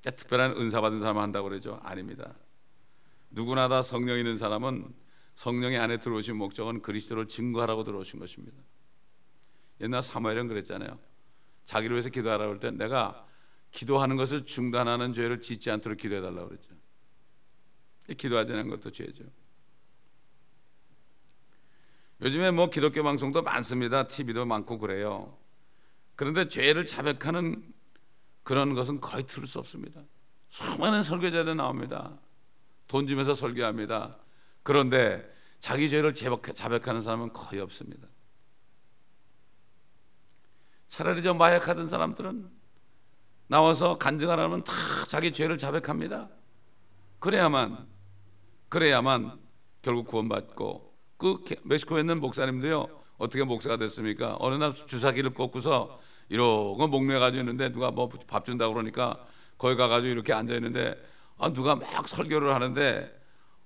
특별한 0.03 0.53
은사 0.53 0.81
받은 0.81 1.01
사람 1.01 1.19
한다고 1.19 1.49
그러죠? 1.49 1.81
아닙니다. 1.83 2.35
누구나 3.31 3.69
다 3.69 3.83
성령 3.83 4.19
있는 4.19 4.37
사람은 4.38 4.93
성령의 5.35 5.79
안에 5.79 5.99
들어오신 5.99 6.37
목적은 6.37 6.83
그리스도를 6.83 7.27
증거하라고 7.27 7.85
들어오신 7.85 8.19
것입니다. 8.21 8.57
옛날 9.81 10.03
사무엘은 10.03 10.49
그랬잖아요. 10.49 10.99
자기를 11.65 11.95
위해서 11.95 12.11
기도하라고 12.11 12.53
할때 12.53 12.71
내가 12.73 13.27
기도하는 13.71 14.17
것을 14.17 14.45
중단하는 14.45 15.12
죄를 15.12 15.41
짓지 15.41 15.71
않도록 15.71 15.99
기도해 15.99 16.21
달라고 16.21 16.49
그랬죠. 16.49 16.75
기도하지 18.17 18.53
않는 18.53 18.69
것도 18.69 18.91
죄죠. 18.91 19.25
요즘에 22.22 22.52
뭐 22.52 22.70
기독교 22.70 23.02
방송도 23.02 23.42
많습니다. 23.42 24.06
TV도 24.06 24.46
많고 24.46 24.78
그래요. 24.78 25.37
그런데 26.14 26.48
죄를 26.48 26.87
자백하는 26.87 27.74
그런 28.44 28.74
것은 28.74 29.00
거의 29.00 29.24
들을 29.24 29.48
수 29.48 29.58
없습니다. 29.58 30.00
수많은 30.48 31.02
설교자들 31.02 31.56
나옵니다. 31.56 32.16
돈 32.87 33.08
주면서 33.08 33.35
설교합니다. 33.35 34.18
그런데 34.62 35.28
자기 35.58 35.90
죄를 35.90 36.14
자백하는 36.14 37.00
사람은 37.00 37.32
거의 37.32 37.61
없습니다. 37.61 38.06
차라리 40.88 41.22
저 41.22 41.35
마약하던 41.35 41.88
사람들은 41.88 42.50
나와서 43.48 43.98
간증하라면 43.98 44.62
다 44.62 44.72
자기 45.08 45.32
죄를 45.32 45.56
자백합니다. 45.56 46.28
그래야만 47.18 47.88
그래야만 48.68 49.40
결국 49.80 50.06
구원받고 50.06 50.91
그 51.22 51.38
멕시코에 51.62 52.00
있는 52.00 52.20
목사님도요 52.20 52.88
어떻게 53.18 53.44
목사가 53.44 53.76
됐습니까? 53.76 54.37
어느 54.40 54.56
날 54.56 54.72
주사기를 54.72 55.30
꽂고서 55.30 56.00
이러고 56.28 56.88
목매 56.88 57.16
가지고 57.18 57.42
있는데 57.42 57.70
누가 57.70 57.92
뭐 57.92 58.08
밥 58.26 58.44
준다고 58.44 58.74
그러니까 58.74 59.24
거기 59.56 59.76
가가지고 59.76 60.12
이렇게 60.12 60.32
앉아 60.32 60.52
있는데 60.54 60.96
아 61.38 61.52
누가 61.52 61.76
막 61.76 62.08
설교를 62.08 62.52
하는데 62.52 63.08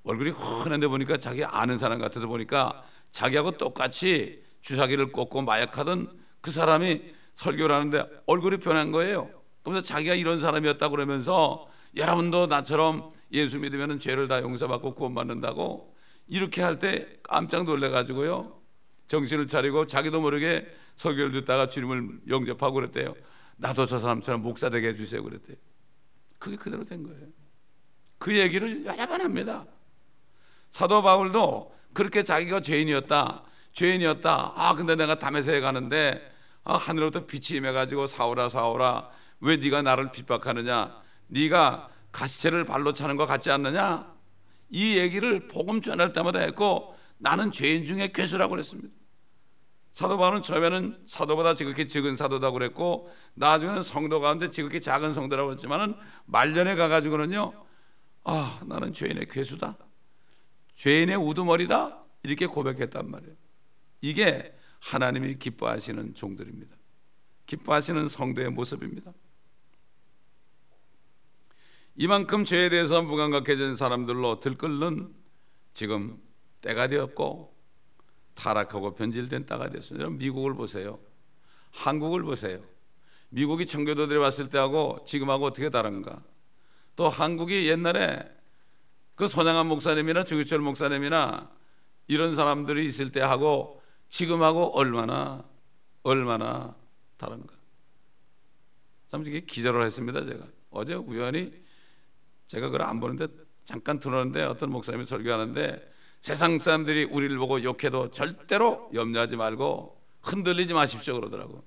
얼굴이 0.05 0.31
훤한데 0.31 0.87
보니까 0.89 1.17
자기 1.17 1.45
아는 1.45 1.79
사람 1.79 1.99
같아서 1.99 2.27
보니까 2.27 2.85
자기하고 3.11 3.53
똑같이 3.53 4.43
주사기를 4.61 5.11
꽂고 5.13 5.41
마약하던 5.43 6.11
그 6.43 6.51
사람이 6.51 7.03
설교를 7.37 7.75
하는데 7.75 8.05
얼굴이 8.27 8.59
변한 8.59 8.93
거예요. 8.93 9.31
그래서 9.63 9.81
자기가 9.81 10.15
이런 10.15 10.41
사람이었다 10.41 10.91
그러면서 10.91 11.67
여러분도 11.97 12.47
나처럼 12.47 13.13
예수 13.33 13.59
믿으면 13.59 13.99
죄를 13.99 14.29
다 14.29 14.43
용서받고 14.43 14.95
구원받는다고 14.95 15.96
이렇게 16.29 16.63
할 16.63 16.79
때 16.79 17.07
깜짝 17.23 17.65
놀래 17.65 17.89
가지고요. 17.91 18.61
정신을 19.07 19.47
차리고 19.47 19.87
자기도 19.87 20.21
모르게 20.21 20.67
설교를 20.97 21.33
듣다가 21.33 21.69
주님을 21.69 22.21
영접하고 22.29 22.75
그랬대요. 22.75 23.15
나도 23.57 23.87
저 23.87 23.99
사람처럼 23.99 24.43
목사 24.43 24.69
되게 24.69 24.89
해주세요 24.89 25.23
그랬대요. 25.23 25.57
그게 26.39 26.57
그대로 26.57 26.85
된 26.85 27.03
거예요. 27.03 27.27
그 28.19 28.37
얘기를 28.37 28.85
여러 28.85 29.07
번 29.07 29.21
합니다. 29.21 29.65
사도 30.71 31.03
바울도 31.03 31.75
그렇게 31.95 32.23
자기가 32.23 32.61
죄인이었다. 32.61 33.45
죄인이었다. 33.73 34.53
아, 34.57 34.75
근데 34.75 34.95
내가 34.97 35.19
담에서에 35.19 35.61
가는데 35.61 36.33
아, 36.65 36.77
하늘로부터 36.77 37.27
빛이 37.27 37.59
임해가지고 37.59 38.07
사오라 38.07 38.49
사오라 38.49 39.11
왜 39.41 39.57
네가 39.57 39.83
나를 39.83 40.11
핍박하느냐? 40.11 41.01
네가 41.29 41.89
가시체를 42.11 42.65
발로 42.65 42.93
차는 42.93 43.17
것 43.17 43.27
같지 43.27 43.51
않느냐? 43.51 44.16
이 44.69 44.97
얘기를 44.99 45.49
복음 45.49 45.81
전할 45.81 46.13
때마다 46.13 46.41
했고 46.41 46.95
나는 47.19 47.53
죄인 47.53 47.87
중에 47.87 48.13
괴수라고 48.13 48.51
그랬습니다. 48.51 48.93
사도 49.93 50.19
바울은 50.19 50.43
처음에는 50.43 51.05
사도보다 51.07 51.55
지극히 51.55 51.89
적은 51.89 52.17
사도다 52.17 52.51
그랬고 52.51 53.11
나중에는 53.35 53.83
성도 53.83 54.21
가운데 54.21 54.51
지극히 54.51 54.81
작은 54.81 55.15
성도라고 55.15 55.53
했지만은 55.53 55.95
말년에 56.27 56.75
가가지고는요 56.75 57.53
아 58.25 58.61
나는 58.67 58.93
죄인의 58.93 59.29
괴수다. 59.31 59.79
죄인의 60.75 61.17
우두머리다. 61.17 62.03
이렇게 62.25 62.47
고백했단 62.47 63.11
말이에요. 63.11 63.35
이게 64.03 64.53
하나님이 64.81 65.39
기뻐하시는 65.39 66.15
종들입니다. 66.15 66.77
기뻐하시는 67.47 68.09
성도의 68.09 68.51
모습입니다 68.51 69.13
이만큼 71.99 72.45
죄에 72.45 72.69
대해서 72.69 73.03
무감각해진 73.03 73.75
사람들로 73.75 74.41
들끓는 74.41 75.15
지금 75.73 76.21
때가 76.61 76.89
되었고 76.89 77.57
타락하고 78.35 78.95
변질된 78.95 79.47
때가 79.47 79.71
됐어요. 79.71 80.01
여러분 80.01 80.19
미국을 80.19 80.55
보세요. 80.55 80.99
한국을 81.71 82.23
보세요. 82.23 82.63
미국이 83.31 83.65
청교도들이 83.65 84.19
왔을 84.19 84.51
때하고 84.51 85.05
지금하고 85.07 85.47
어떻게 85.47 85.71
다른가? 85.71 86.23
또 86.97 87.09
한국이 87.09 87.69
옛날에 87.69 88.31
그 89.15 89.27
손양한 89.27 89.67
목사님이나 89.67 90.25
주기철 90.25 90.59
목사님이나 90.61 91.51
이런 92.09 92.37
사람들이 92.37 92.85
있을 92.87 93.11
때하고 93.11 93.83
지금하고 94.11 94.79
얼마나 94.79 95.45
얼마나 96.03 96.77
다른가? 97.17 97.55
참 99.09 99.27
이게 99.27 99.41
기절을 99.41 99.85
했습니다 99.85 100.25
제가 100.25 100.47
어제 100.71 100.95
우연히 100.95 101.66
제가 102.49 102.67
그걸 102.67 102.83
안 102.83 103.01
보는데 103.01 103.27
잠깐 103.65 103.99
들었는데 103.99 104.43
어떤 104.45 104.71
목사님이 104.71 105.05
설교하는데 105.05 105.93
세상 106.21 106.59
사람들이 106.59 107.05
우리를 107.05 107.37
보고 107.39 107.63
욕해도 107.63 108.11
절대로 108.11 108.91
염려하지 108.95 109.37
말고 109.37 110.01
흔들리지 110.23 110.75
마십시오 110.75 111.15
그러더라고. 111.15 111.65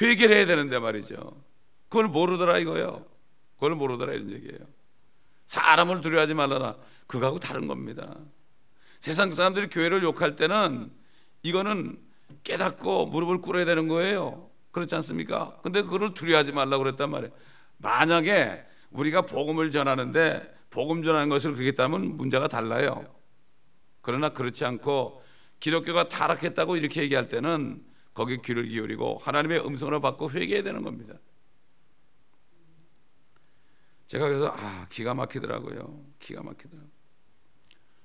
회개를 0.00 0.36
해야 0.36 0.46
되는데 0.46 0.78
말이죠. 0.78 1.42
그걸 1.88 2.08
모르더라 2.08 2.58
이거요. 2.58 3.06
그걸 3.54 3.74
모르더라 3.74 4.12
이런 4.12 4.30
얘기예요. 4.32 4.58
사람을 5.46 6.00
두려워하지 6.00 6.34
말라라. 6.34 6.76
그거하고 7.06 7.38
다른 7.38 7.66
겁니다. 7.66 8.14
세상 9.00 9.30
사람들이 9.30 9.68
교회를 9.68 10.02
욕할 10.02 10.36
때는 10.36 10.90
이거는 11.42 11.98
깨닫고 12.42 13.06
무릎을 13.06 13.40
꿇어야 13.40 13.64
되는 13.64 13.86
거예요. 13.86 14.50
그렇지 14.72 14.94
않습니까? 14.96 15.58
근데 15.62 15.82
그거를 15.82 16.14
두려워하지 16.14 16.52
말라고 16.52 16.82
그랬단 16.82 17.10
말이에요. 17.10 17.32
만약에 17.78 18.64
우리가 18.94 19.22
복음을 19.22 19.70
전하는데 19.70 20.54
복음 20.70 21.02
전하는 21.02 21.28
것을 21.28 21.52
그렇게 21.52 21.72
따면 21.72 22.16
문제가 22.16 22.48
달라요. 22.48 23.04
그러나 24.00 24.30
그렇지 24.30 24.64
않고 24.64 25.22
기독교가 25.60 26.08
타락했다고 26.08 26.76
이렇게 26.76 27.02
얘기할 27.02 27.28
때는 27.28 27.84
거기 28.12 28.40
귀를 28.42 28.68
기울이고 28.68 29.18
하나님의 29.22 29.66
음성을 29.66 29.98
받고 30.00 30.30
회개해야 30.30 30.62
되는 30.62 30.82
겁니다. 30.82 31.14
제가 34.06 34.28
그래서 34.28 34.54
아 34.56 34.86
기가 34.90 35.14
막히더라고요. 35.14 36.04
기가 36.20 36.42
막히더라고요. 36.42 36.90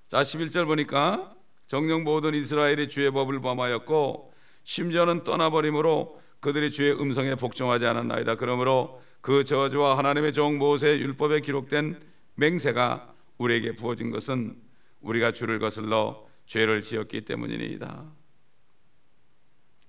자 0.07 0.21
11절 0.23 0.65
보니까 0.65 1.35
정령 1.67 2.03
모든 2.03 2.33
이스라엘이 2.33 2.87
주의 2.87 3.11
법을 3.11 3.41
범하였고 3.41 4.33
심지어는 4.63 5.23
떠나버림으로 5.23 6.19
그들이 6.39 6.71
주의 6.71 6.91
음성에 6.93 7.35
복종하지 7.35 7.85
않았나이다. 7.85 8.35
그러므로 8.35 9.01
그 9.21 9.43
저주와 9.43 9.97
하나님의 9.97 10.33
종 10.33 10.57
모세의 10.57 11.01
율법에 11.01 11.41
기록된 11.41 12.01
맹세가 12.35 13.13
우리에게 13.37 13.75
부어진 13.75 14.11
것은 14.11 14.61
우리가 15.01 15.31
주를 15.31 15.59
거슬러 15.59 16.27
죄를 16.45 16.81
지었기 16.81 17.21
때문이니이다. 17.21 18.05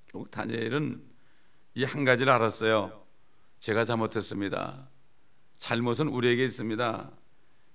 결국 0.07 0.31
다니엘은 0.31 1.03
이 1.75 1.85
한 1.85 2.05
가지를 2.05 2.33
알았어요. 2.33 3.05
제가 3.61 3.85
잘못했습니다. 3.85 4.89
잘못은 5.59 6.09
우리에게 6.09 6.45
있습니다. 6.45 7.11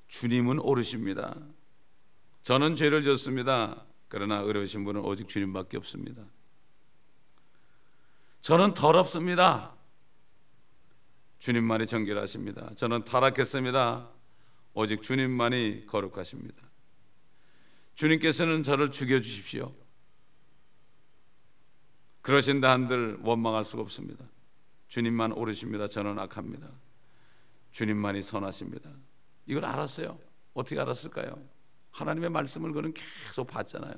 주님은 0.07 0.59
옳으십니다. 0.59 1.35
저는 2.43 2.75
죄를 2.75 3.03
졌습니다. 3.03 3.85
그러나 4.07 4.39
의로우신 4.39 4.83
분은 4.83 5.01
오직 5.01 5.27
주님밖에 5.27 5.77
없습니다. 5.77 6.23
저는 8.41 8.73
더럽습니다. 8.73 9.74
주님만이 11.45 11.85
정결하십니다. 11.85 12.73
저는 12.73 13.03
타락했습니다. 13.03 14.09
오직 14.73 15.03
주님만이 15.03 15.85
거룩하십니다. 15.85 16.55
주님께서는 17.93 18.63
저를 18.63 18.89
죽여 18.89 19.21
주십시오. 19.21 19.71
그러신다 22.23 22.71
한들 22.71 23.19
원망할 23.21 23.63
수가 23.63 23.83
없습니다. 23.83 24.25
주님만 24.87 25.33
오르십니다. 25.33 25.87
저는 25.87 26.17
악합니다. 26.17 26.67
주님만이 27.69 28.23
선하십니다. 28.23 28.89
이걸 29.45 29.65
알았어요. 29.65 30.17
어떻게 30.55 30.79
알았을까요? 30.79 31.39
하나님의 31.91 32.31
말씀을 32.31 32.71
그는 32.73 32.91
계속 32.91 33.45
봤잖아요. 33.45 33.93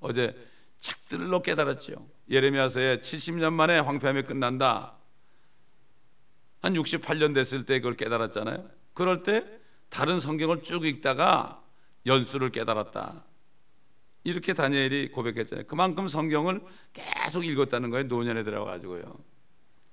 어제 0.00 0.34
책들로 0.78 1.42
깨달았죠. 1.42 2.08
예레미야서에 2.30 3.00
70년 3.00 3.52
만에 3.52 3.78
황폐함이 3.78 4.22
끝난다. 4.22 4.97
한 6.60 6.74
68년 6.74 7.34
됐을 7.34 7.64
때 7.64 7.80
그걸 7.80 7.96
깨달았잖아요. 7.96 8.68
그럴 8.94 9.22
때 9.22 9.44
다른 9.88 10.20
성경을 10.20 10.62
쭉 10.62 10.84
읽다가 10.84 11.62
연수를 12.06 12.50
깨달았다. 12.50 13.24
이렇게 14.24 14.52
다니엘이 14.52 15.10
고백했잖아요. 15.12 15.66
그만큼 15.66 16.08
성경을 16.08 16.60
계속 16.92 17.44
읽었다는 17.44 17.90
거예요. 17.90 18.06
노년에 18.06 18.42
들어가지고요. 18.42 19.02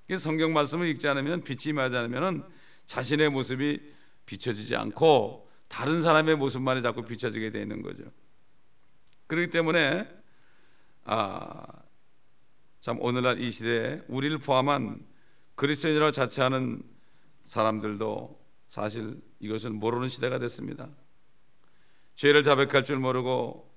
그래서 0.06 0.22
성경 0.22 0.52
말씀을 0.52 0.88
읽지 0.88 1.08
않으면 1.08 1.42
빛이 1.42 1.70
임하지 1.70 1.96
않으면 1.96 2.46
자신의 2.86 3.30
모습이 3.30 3.80
비춰지지 4.26 4.76
않고 4.76 5.48
다른 5.68 6.02
사람의 6.02 6.36
모습만이 6.36 6.82
자꾸 6.82 7.02
비춰지게 7.02 7.50
되는 7.50 7.82
거죠. 7.82 8.04
그렇기 9.26 9.50
때문에 9.50 10.08
아, 11.04 11.64
참 12.80 13.00
오늘날 13.00 13.40
이 13.40 13.50
시대에 13.50 14.02
우리를 14.08 14.38
포함한 14.38 15.04
그리스도인이라고 15.56 16.12
자처하는 16.12 16.82
사람들도 17.46 18.46
사실 18.68 19.20
이것을 19.40 19.70
모르는 19.70 20.08
시대가 20.08 20.38
됐습니다. 20.38 20.88
죄를 22.14 22.42
자백할 22.42 22.84
줄 22.84 22.98
모르고 22.98 23.74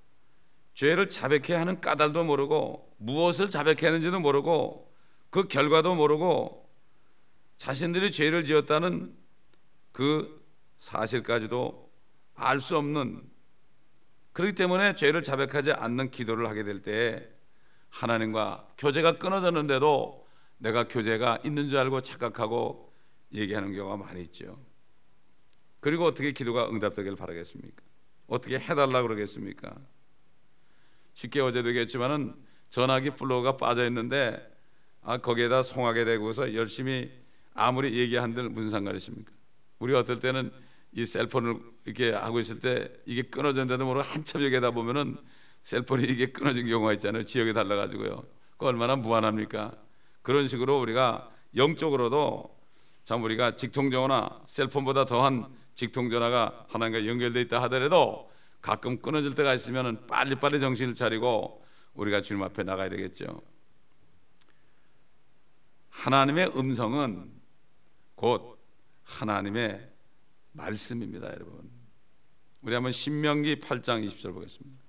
죄를 0.74 1.10
자백해 1.10 1.54
하는 1.58 1.82
까닭도 1.82 2.24
모르고 2.24 2.96
무엇을 2.98 3.50
자백해 3.50 3.86
하는지도 3.86 4.20
모르고 4.20 4.94
그 5.30 5.48
결과도 5.48 5.96
모르고 5.96 6.70
자신들이 7.58 8.12
죄를 8.12 8.46
지었다는 8.46 9.16
그 9.92 10.46
사실까지도 10.78 11.90
알 12.36 12.62
수 12.62 12.78
없는 12.78 13.22
그렇기 14.32 14.56
때문에 14.56 14.96
죄를 14.96 15.22
자백하지 15.22 15.74
않는 15.74 16.12
기도를 16.12 16.48
하게 16.48 16.64
될 16.64 16.82
때 16.82 17.28
하나님과 17.90 18.68
교제가 18.78 19.18
끊어졌는데도 19.18 20.19
내가 20.60 20.88
교제가 20.88 21.40
있는 21.44 21.70
줄 21.70 21.80
알고 21.80 22.02
착각하고 22.02 22.94
얘기하는 23.34 23.74
경우가 23.74 23.98
많이 23.98 24.22
있죠. 24.24 24.60
그리고 25.80 26.06
어떻게 26.06 26.32
기도가 26.32 26.70
응답되길 26.70 27.16
바라겠습니까? 27.16 27.84
어떻게 28.28 28.60
해달라 28.60 29.02
그러겠습니까? 29.02 29.76
쉽게 31.14 31.42
어제도 31.42 31.70
얘기했지만은 31.70 32.36
전화기 32.70 33.12
플러그가 33.12 33.58
빠져 33.58 33.86
있는데 33.88 34.46
아 35.02 35.18
거기에다 35.18 35.64
송화기 35.64 36.06
대고서 36.06 36.54
열심히 36.54 37.12
아무리 37.54 37.98
얘기한들 37.98 38.50
무슨 38.50 38.70
상관이 38.70 38.98
있습니까? 38.98 39.32
우리 39.80 39.94
어떨 39.96 40.20
때는 40.20 40.52
이 40.92 41.06
셀폰을 41.06 41.60
이렇게 41.86 42.12
하고 42.12 42.40
있을 42.40 42.60
때 42.60 42.92
이게 43.06 43.24
끊어졌는데도 43.24 43.86
모르고 43.86 44.06
한참 44.06 44.42
얘기하다 44.42 44.72
보면은 44.72 45.18
셀폰이 45.64 46.04
이게 46.06 46.28
끊어진 46.28 46.68
경우가 46.68 46.94
있잖아요. 46.94 47.24
지역에 47.24 47.54
달라가지고요. 47.54 48.24
그 48.58 48.66
얼마나 48.66 48.96
무한합니까? 48.96 49.76
그런 50.30 50.48
식으로 50.48 50.80
우리가 50.80 51.28
영적으로도 51.56 52.56
참 53.04 53.24
우리가 53.24 53.56
직통전화 53.56 54.44
셀폰보다 54.46 55.06
더한 55.06 55.52
직통전화가 55.74 56.68
하나님과 56.70 57.08
연결돼 57.08 57.42
있다 57.42 57.60
하더라도 57.64 58.30
가끔 58.62 59.02
끊어질 59.02 59.34
때가 59.34 59.56
있으면 59.56 60.06
빨리빨리 60.06 60.60
정신을 60.60 60.94
차리고 60.94 61.66
우리가 61.96 62.22
주님 62.22 62.44
앞에 62.44 62.62
나가야 62.62 62.90
되겠죠. 62.90 63.42
하나님의 65.90 66.52
음성은 66.56 67.32
곧 68.14 68.60
하나님의 69.06 69.92
말씀입니다, 70.52 71.26
여러분. 71.34 71.72
우리 72.62 72.76
한번 72.76 72.92
신명기 72.92 73.62
8장 73.62 74.08
20절 74.08 74.36
보겠습니다. 74.36 74.89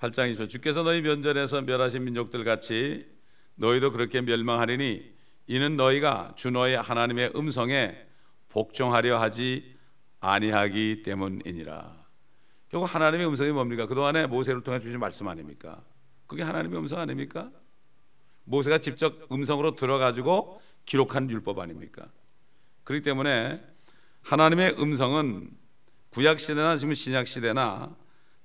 8장 0.00 0.32
20절 0.32 0.48
주께서 0.48 0.82
너희 0.82 1.02
면전에서 1.02 1.62
멸하신 1.62 2.04
민족들 2.04 2.44
같이 2.44 3.06
너희도 3.56 3.90
그렇게 3.92 4.20
멸망하리니 4.20 5.12
이는 5.48 5.76
너희가 5.76 6.34
주 6.36 6.50
너희 6.50 6.74
하나님의 6.74 7.32
음성에 7.34 7.96
복종하려 8.48 9.20
하지 9.20 9.76
아니하기 10.20 11.02
때문이니라. 11.02 12.06
결국 12.68 12.86
하나님의 12.86 13.26
음성이 13.26 13.50
뭡니까? 13.50 13.86
그동안에 13.86 14.26
모세를 14.26 14.62
통해 14.62 14.78
주신 14.78 15.00
말씀 15.00 15.26
아닙니까? 15.26 15.82
그게 16.26 16.42
하나님의 16.42 16.78
음성 16.78 17.00
아닙니까? 17.00 17.50
모세가 18.44 18.78
직접 18.78 19.30
음성으로 19.32 19.74
들어가지고 19.74 20.60
기록한 20.84 21.28
율법 21.30 21.58
아닙니까? 21.58 22.06
그렇기 22.84 23.02
때문에 23.02 23.62
하나님의 24.22 24.76
음성은 24.78 25.50
구약 26.10 26.40
시대나 26.40 26.76
지금 26.76 26.94
신약 26.94 27.26
시대나 27.26 27.96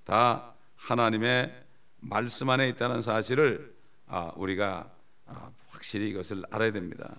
다 0.04 0.53
하나님의 0.84 1.54
말씀 2.02 2.50
안에 2.50 2.68
있다는 2.70 3.02
사실을 3.02 3.74
아, 4.06 4.34
우리가 4.36 4.92
아, 5.26 5.52
확실히 5.70 6.10
이것을 6.10 6.44
알아야 6.52 6.72
됩니다. 6.72 7.16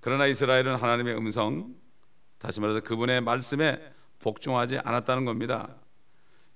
그러나 0.00 0.26
이스라엘은 0.26 0.76
하나님의 0.76 1.16
음성, 1.16 1.74
다시 2.38 2.60
말해서 2.60 2.80
그분의 2.80 3.20
말씀에 3.20 3.80
복종하지 4.20 4.78
않았다는 4.78 5.24
겁니다. 5.24 5.74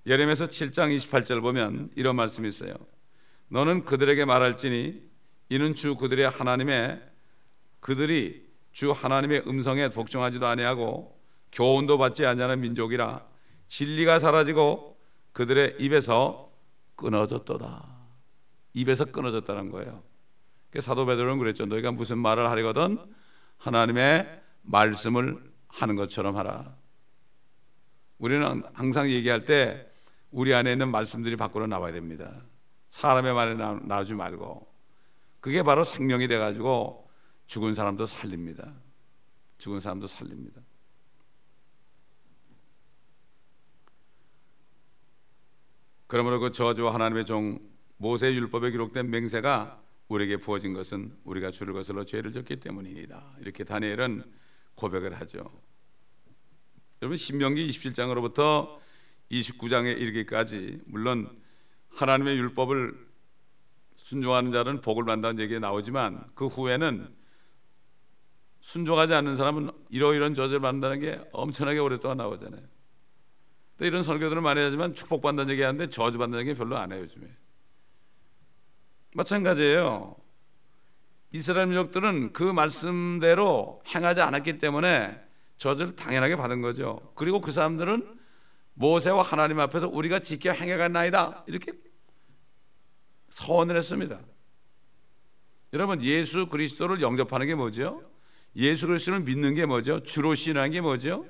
예레미야서 0.06 0.44
7장 0.44 0.96
28절 0.96 1.40
보면 1.42 1.90
이런 1.96 2.14
말씀이 2.14 2.48
있어요. 2.48 2.74
너는 3.48 3.84
그들에게 3.84 4.24
말할지니 4.24 5.02
이는 5.48 5.74
주 5.74 5.96
그들의 5.96 6.28
하나님의 6.28 7.02
그들이 7.80 8.46
주 8.70 8.92
하나님의 8.92 9.42
음성에 9.46 9.88
복종하지도 9.88 10.46
아니하고 10.46 11.20
교훈도 11.50 11.98
받지 11.98 12.24
아니하는 12.24 12.60
민족이라 12.60 13.26
진리가 13.66 14.20
사라지고 14.20 14.91
그들의 15.32 15.76
입에서 15.78 16.52
끊어졌도다. 16.96 17.92
입에서 18.74 19.04
끊어졌다는 19.06 19.70
거예요. 19.70 20.02
사도 20.80 21.04
베드로는 21.04 21.38
그랬죠. 21.38 21.66
너희가 21.66 21.92
무슨 21.92 22.18
말을 22.18 22.48
하려거든 22.48 22.98
하나님의 23.58 24.42
말씀을 24.62 25.52
하는 25.68 25.96
것처럼 25.96 26.36
하라. 26.36 26.76
우리는 28.18 28.62
항상 28.72 29.10
얘기할 29.10 29.44
때 29.44 29.86
우리 30.30 30.54
안에 30.54 30.72
있는 30.72 30.90
말씀들이 30.90 31.36
밖으로 31.36 31.66
나와야 31.66 31.92
됩니다. 31.92 32.42
사람의 32.90 33.34
말에 33.34 33.54
나오지 33.54 34.14
말고 34.14 34.72
그게 35.40 35.62
바로 35.62 35.82
생명이 35.84 36.28
돼 36.28 36.38
가지고 36.38 37.10
죽은 37.46 37.74
사람도 37.74 38.06
살립니다. 38.06 38.72
죽은 39.58 39.80
사람도 39.80 40.06
살립니다. 40.06 40.60
그러므로 46.12 46.40
그 46.40 46.52
저주와 46.52 46.92
하나님의 46.92 47.24
종 47.24 47.58
모세 47.96 48.34
율법에 48.34 48.70
기록된 48.70 49.08
맹세가 49.08 49.80
우리에게 50.08 50.36
부어진 50.36 50.74
것은 50.74 51.16
우리가 51.24 51.50
주를 51.50 51.72
거슬러 51.72 52.04
죄를 52.04 52.32
졌기 52.32 52.60
때문이다. 52.60 53.36
이렇게 53.40 53.64
다니엘은 53.64 54.22
고백을 54.74 55.18
하죠. 55.20 55.50
여러분 57.00 57.16
신명기 57.16 57.66
27장으로부터 57.66 58.76
29장에 59.30 59.98
이르기까지 59.98 60.82
물론 60.84 61.34
하나님의 61.88 62.36
율법을 62.36 62.94
순종하는 63.96 64.52
자는 64.52 64.82
복을 64.82 65.06
받는다는 65.06 65.42
얘기가 65.42 65.60
나오지만 65.60 66.24
그 66.34 66.46
후에는 66.46 67.08
순종하지 68.60 69.14
않는 69.14 69.38
사람은 69.38 69.70
이러이런 69.88 70.34
저주를 70.34 70.60
받는다는 70.60 71.00
게 71.00 71.26
엄청나게 71.32 71.78
오랫동안 71.78 72.18
나오잖아요. 72.18 72.71
또 73.78 73.84
이런 73.84 74.02
설교들을 74.02 74.42
많이 74.42 74.60
하지만 74.60 74.94
축복받는 74.94 75.50
얘기 75.50 75.62
하는데 75.62 75.88
저주받는 75.88 76.40
얘기 76.40 76.54
별로 76.54 76.76
안 76.76 76.92
해요 76.92 77.02
요즘에. 77.02 77.26
마찬가지예요. 79.14 80.16
이스라엘 81.32 81.66
민족들은 81.66 82.32
그 82.32 82.42
말씀대로 82.42 83.82
행하지 83.94 84.20
않았기 84.20 84.58
때문에 84.58 85.20
저주를 85.56 85.96
당연하게 85.96 86.36
받은 86.36 86.60
거죠. 86.60 87.12
그리고 87.14 87.40
그 87.40 87.52
사람들은 87.52 88.18
모세와 88.74 89.22
하나님 89.22 89.60
앞에서 89.60 89.88
우리가 89.88 90.18
지켜 90.18 90.52
행해간 90.52 90.92
나이다 90.92 91.44
이렇게 91.46 91.72
서원을 93.30 93.76
했습니다. 93.76 94.20
여러분 95.72 96.02
예수 96.02 96.48
그리스도를 96.48 97.00
영접하는 97.00 97.46
게 97.46 97.54
뭐죠? 97.54 98.02
예수 98.56 98.86
그리스도를 98.86 99.20
믿는 99.20 99.54
게 99.54 99.64
뭐죠? 99.64 100.00
주로 100.00 100.34
신하는 100.34 100.70
게 100.70 100.80
뭐죠? 100.80 101.24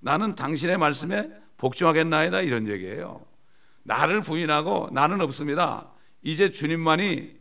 나는 0.00 0.34
당신의 0.34 0.78
말씀에 0.78 1.30
복종하겠나이다 1.56 2.42
이런 2.42 2.68
얘기예요. 2.68 3.24
나를 3.82 4.20
부인하고 4.20 4.90
나는 4.92 5.20
없습니다. 5.20 5.92
이제 6.22 6.50
주님만이 6.50 7.36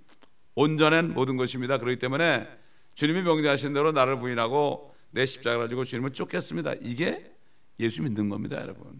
온전한 0.53 1.13
모든 1.13 1.37
것입니다. 1.37 1.77
그렇기 1.77 1.99
때문에 1.99 2.47
주님이 2.93 3.23
명제하신 3.23 3.73
대로 3.73 3.91
나를 3.91 4.19
부인하고 4.19 4.93
내 5.11 5.25
십자가를 5.25 5.65
가지고 5.65 5.83
주님을 5.83 6.13
쫓겠습니다. 6.13 6.73
이게 6.81 7.31
예수 7.79 8.01
믿는 8.03 8.29
겁니다, 8.29 8.61
여러분. 8.61 8.93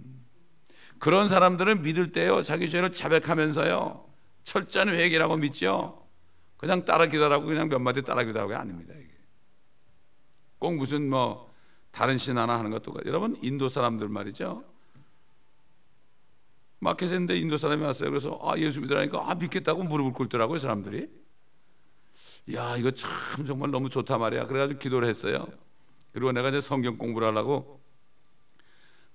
그런 1.00 1.28
사람들은 1.28 1.82
믿을 1.82 2.12
때요, 2.12 2.42
자기 2.42 2.70
죄를 2.70 2.92
자백하면서요, 2.92 4.06
철저한 4.44 4.90
회개라고 4.90 5.38
믿죠. 5.38 6.06
그냥 6.58 6.86
따라 6.86 7.08
기도하고 7.08 7.46
그냥 7.46 7.70
몇 7.70 7.80
마디 7.80 8.02
따라 8.02 8.24
기도하고 8.24 8.56
아닙니다. 8.56 8.94
이게. 8.98 9.12
꼭 10.58 10.76
무슨 10.76 11.10
뭐 11.10 11.54
다른 11.92 12.18
신 12.18 12.38
하나 12.38 12.58
하는 12.58 12.72
것도 12.72 12.94
여러분 13.06 13.38
인도 13.42 13.70
사람들 13.70 14.10
말이죠. 14.10 14.64
마켓인데 16.86 17.38
인도 17.38 17.58
사람이 17.58 17.84
왔어요. 17.84 18.10
그래서 18.10 18.40
아 18.44 18.58
예수 18.58 18.80
믿으라니까 18.80 19.30
아 19.30 19.36
믿겠다고 19.36 19.84
무릎을 19.84 20.14
꿇더라고요 20.14 20.60
사람들이. 20.60 21.08
야 22.54 22.78
이거 22.78 22.92
참 22.92 23.46
정말 23.46 23.72
너무 23.72 23.90
좋다 23.90 24.18
말이야. 24.18 24.46
그래가지고 24.46 24.80
기도를 24.80 25.10
했어요. 25.10 25.48
그리고 26.12 26.32
내가 26.32 26.50
이제 26.50 26.62
성경 26.62 26.98
공부를 26.98 27.28
하려고 27.28 27.82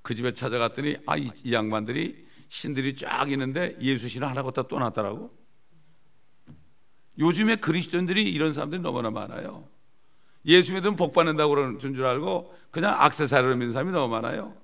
그 0.03 0.15
집에 0.15 0.35
찾아갔더니 0.35 0.97
아이 1.07 1.29
이 1.45 1.53
양반들이 1.53 2.27
신들이 2.49 2.97
쫙 2.97 3.31
있는데 3.31 3.77
예수 3.81 4.09
신을 4.09 4.29
하나 4.29 4.43
갖다 4.43 4.63
또 4.63 4.79
놨더라고. 4.79 5.31
요즘에 7.19 7.57
그리스도인들이 7.57 8.31
이런 8.31 8.53
사람들이 8.53 8.81
너무나 8.83 9.11
많아요. 9.11 9.69
예수 10.47 10.73
믿으면 10.73 10.97
복 10.97 11.13
받는다고 11.13 11.55
그러는 11.55 11.79
줄 11.79 12.05
알고 12.05 12.53
그냥 12.71 12.95
악세사리로 12.99 13.57
믿는 13.57 13.73
사람이 13.73 13.93
너무 13.93 14.09
많아요. 14.09 14.57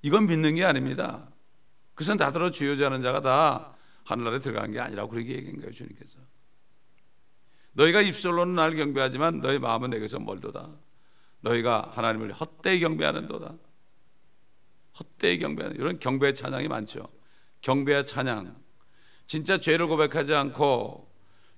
이건 0.00 0.26
믿는 0.26 0.54
게 0.54 0.64
아닙니다. 0.64 1.31
그것은 2.02 2.16
다들어 2.16 2.50
주여자는 2.50 3.00
자가 3.00 3.20
다 3.20 3.76
하늘나라에 4.04 4.40
들어가는 4.40 4.72
게 4.72 4.80
아니라고 4.80 5.10
그렇게 5.10 5.36
얘기한 5.36 5.56
거예요 5.60 5.70
주님께서. 5.70 6.18
너희가 7.74 8.02
입술로는 8.02 8.56
날 8.56 8.74
경배하지만 8.74 9.40
너희 9.40 9.58
마음은 9.60 9.90
내게서 9.90 10.18
멀도다. 10.18 10.68
너희가 11.40 11.92
하나님을 11.94 12.32
헛되이 12.32 12.80
경배하는도다. 12.80 13.54
헛되이 14.98 15.38
경배하는 15.38 15.76
이런 15.76 16.00
경배의 16.00 16.34
찬양이 16.34 16.66
많죠. 16.66 17.08
경배의 17.60 18.04
찬양. 18.04 18.56
진짜 19.26 19.58
죄를 19.58 19.86
고백하지 19.86 20.34
않고 20.34 21.08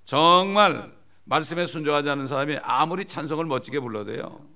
정말 0.04 0.94
말씀에 1.24 1.64
순종하지 1.64 2.10
않는 2.10 2.26
사람이 2.26 2.58
아무리 2.62 3.06
찬송을 3.06 3.46
멋지게 3.46 3.80
불러도요. 3.80 4.46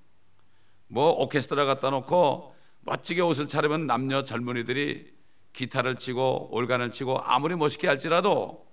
뭐 0.88 1.10
오케스트라 1.22 1.64
갖다 1.64 1.88
놓고 1.88 2.54
멋지게 2.82 3.22
옷을 3.22 3.48
차리면 3.48 3.86
남녀 3.86 4.22
젊은이들이 4.22 5.17
기타를 5.52 5.96
치고 5.96 6.54
올간을 6.54 6.90
치고 6.92 7.20
아무리 7.20 7.56
멋있게 7.56 7.88
할지라도 7.88 8.66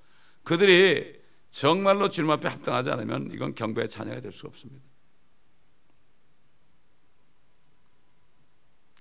그들이 0.43 1.19
정말로 1.51 2.09
주님 2.09 2.29
앞에 2.31 2.47
합당하지 2.47 2.89
않으면 2.89 3.31
이건 3.31 3.55
경배의 3.55 3.89
찬양이 3.89 4.21
될 4.21 4.31
수가 4.31 4.49
없습니다. 4.49 4.83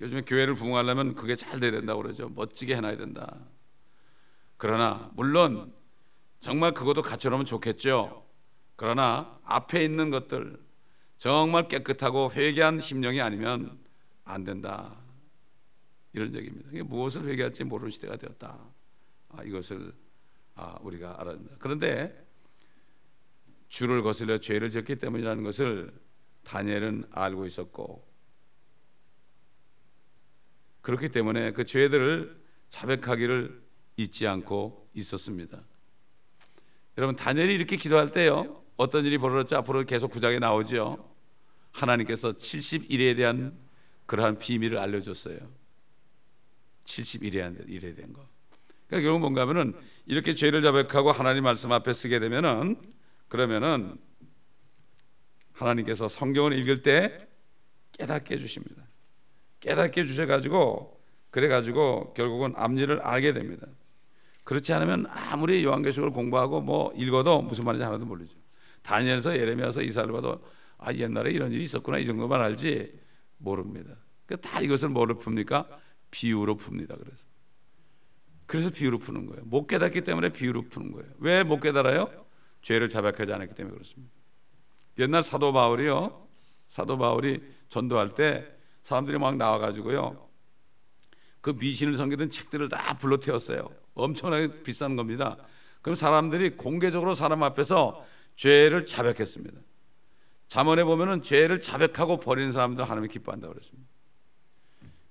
요즘에 0.00 0.22
교회를 0.22 0.54
부흥하려면 0.54 1.14
그게 1.14 1.34
잘 1.34 1.60
돼야 1.60 1.70
된다고 1.70 2.02
그러죠. 2.02 2.28
멋지게 2.28 2.76
해놔야 2.76 2.96
된다. 2.96 3.38
그러나 4.56 5.10
물론 5.14 5.72
정말 6.40 6.74
그것도 6.74 7.02
갖춰놓으면 7.02 7.46
좋겠죠. 7.46 8.26
그러나 8.76 9.38
앞에 9.44 9.84
있는 9.84 10.10
것들 10.10 10.58
정말 11.18 11.68
깨끗하고 11.68 12.32
회개한 12.32 12.80
심령이 12.80 13.20
아니면 13.20 13.78
안 14.24 14.44
된다. 14.44 15.03
이런 16.14 16.34
얘기입니다. 16.34 16.70
무엇을 16.84 17.24
회개할지 17.24 17.64
모르는 17.64 17.90
시대가 17.90 18.16
되었다. 18.16 18.58
아, 19.30 19.42
이것을 19.42 19.92
아, 20.54 20.78
우리가 20.80 21.22
된다. 21.24 21.56
그런데 21.58 22.24
주를 23.68 24.02
거슬려 24.02 24.38
죄를 24.38 24.70
졌기 24.70 24.96
때문이라는 24.96 25.42
것을 25.42 25.92
다니엘은 26.44 27.06
알고 27.10 27.46
있었고 27.46 28.08
그렇기 30.82 31.08
때문에 31.08 31.52
그 31.52 31.64
죄들을 31.64 32.40
자백하기를 32.68 33.64
잊지 33.96 34.28
않고 34.28 34.90
있었습니다. 34.94 35.62
여러분 36.96 37.16
다니엘이 37.16 37.54
이렇게 37.54 37.76
기도할 37.76 38.12
때요. 38.12 38.62
어떤 38.76 39.04
일이 39.04 39.18
벌어졌지 39.18 39.56
앞으로 39.56 39.84
계속 39.84 40.12
구장에 40.12 40.38
나오죠. 40.38 41.12
하나님께서 41.72 42.30
71에 42.30 43.16
대한 43.16 43.58
그러한 44.06 44.38
비밀을 44.38 44.78
알려줬어요. 44.78 45.63
71에 46.84 47.68
일에 47.68 47.94
대한 47.94 48.12
거. 48.12 48.26
그러니까 48.86 49.06
결국 49.06 49.20
뭔가 49.20 49.42
하면은 49.42 49.74
이렇게 50.06 50.34
죄를 50.34 50.62
자백하고 50.62 51.12
하나님 51.12 51.44
말씀 51.44 51.72
앞에 51.72 51.92
쓰게 51.92 52.20
되면은 52.20 52.76
그러면은 53.28 53.96
하나님께서 55.52 56.08
성경을 56.08 56.58
읽을 56.58 56.82
때 56.82 57.16
깨닫게 57.92 58.34
해 58.34 58.38
주십니다. 58.38 58.82
깨닫게 59.60 60.02
해 60.02 60.06
주셔 60.06 60.26
가지고 60.26 61.00
그래 61.30 61.48
가지고 61.48 62.12
결국은 62.14 62.52
앞일을 62.56 63.00
알게 63.00 63.32
됩니다. 63.32 63.66
그렇지 64.44 64.72
않으면 64.72 65.06
아무리 65.08 65.64
요한계시록을 65.64 66.12
공부하고 66.12 66.60
뭐 66.60 66.92
읽어도 66.94 67.40
무슨 67.40 67.64
말인지 67.64 67.82
하나도 67.82 68.04
모르죠. 68.04 68.36
다니엘서 68.82 69.38
예레미야서 69.38 69.82
이사를 69.82 70.12
봐도 70.12 70.44
아 70.76 70.92
옛날에 70.92 71.30
이런 71.30 71.50
일이 71.50 71.64
있었구나 71.64 71.98
이 71.98 72.06
정도만 72.06 72.40
알지 72.40 72.92
모릅니다. 73.38 73.96
그러니까 74.26 74.48
다 74.48 74.60
이것을 74.60 74.90
뭐로 74.90 75.18
풉니까? 75.18 75.66
비유로 76.14 76.56
풉니다. 76.56 76.96
그래서 76.96 77.24
그래서 78.46 78.70
비유로 78.70 78.98
푸는 78.98 79.26
거예요. 79.26 79.42
못 79.46 79.66
깨닫기 79.66 80.02
때문에 80.04 80.28
비유로 80.28 80.68
푸는 80.68 80.92
거예요. 80.92 81.10
왜 81.18 81.42
못 81.42 81.58
깨달아요? 81.58 82.08
죄를 82.62 82.88
자백하지 82.88 83.32
않았기 83.32 83.54
때문에 83.54 83.74
그렇습니다. 83.74 84.12
옛날 84.98 85.24
사도 85.24 85.52
바울이요. 85.52 86.28
사도 86.68 86.96
바울이 86.98 87.42
전도할 87.68 88.14
때 88.14 88.46
사람들이 88.82 89.18
막 89.18 89.36
나와가지고요. 89.36 90.28
그 91.40 91.50
미신을 91.58 91.96
섬기던 91.96 92.30
책들을 92.30 92.68
다 92.68 92.96
불러 92.96 93.18
태웠어요. 93.18 93.68
엄청나게 93.94 94.62
비싼 94.62 94.94
겁니다. 94.94 95.36
그럼 95.82 95.96
사람들이 95.96 96.56
공개적으로 96.56 97.14
사람 97.14 97.42
앞에서 97.42 98.06
죄를 98.36 98.84
자백했습니다. 98.86 99.60
잠언에 100.46 100.84
보면은 100.84 101.22
죄를 101.22 101.60
자백하고 101.60 102.20
버리는 102.20 102.52
사람들 102.52 102.84
하나님이 102.84 103.08
기뻐한다 103.08 103.48
그랬습니다. 103.48 103.93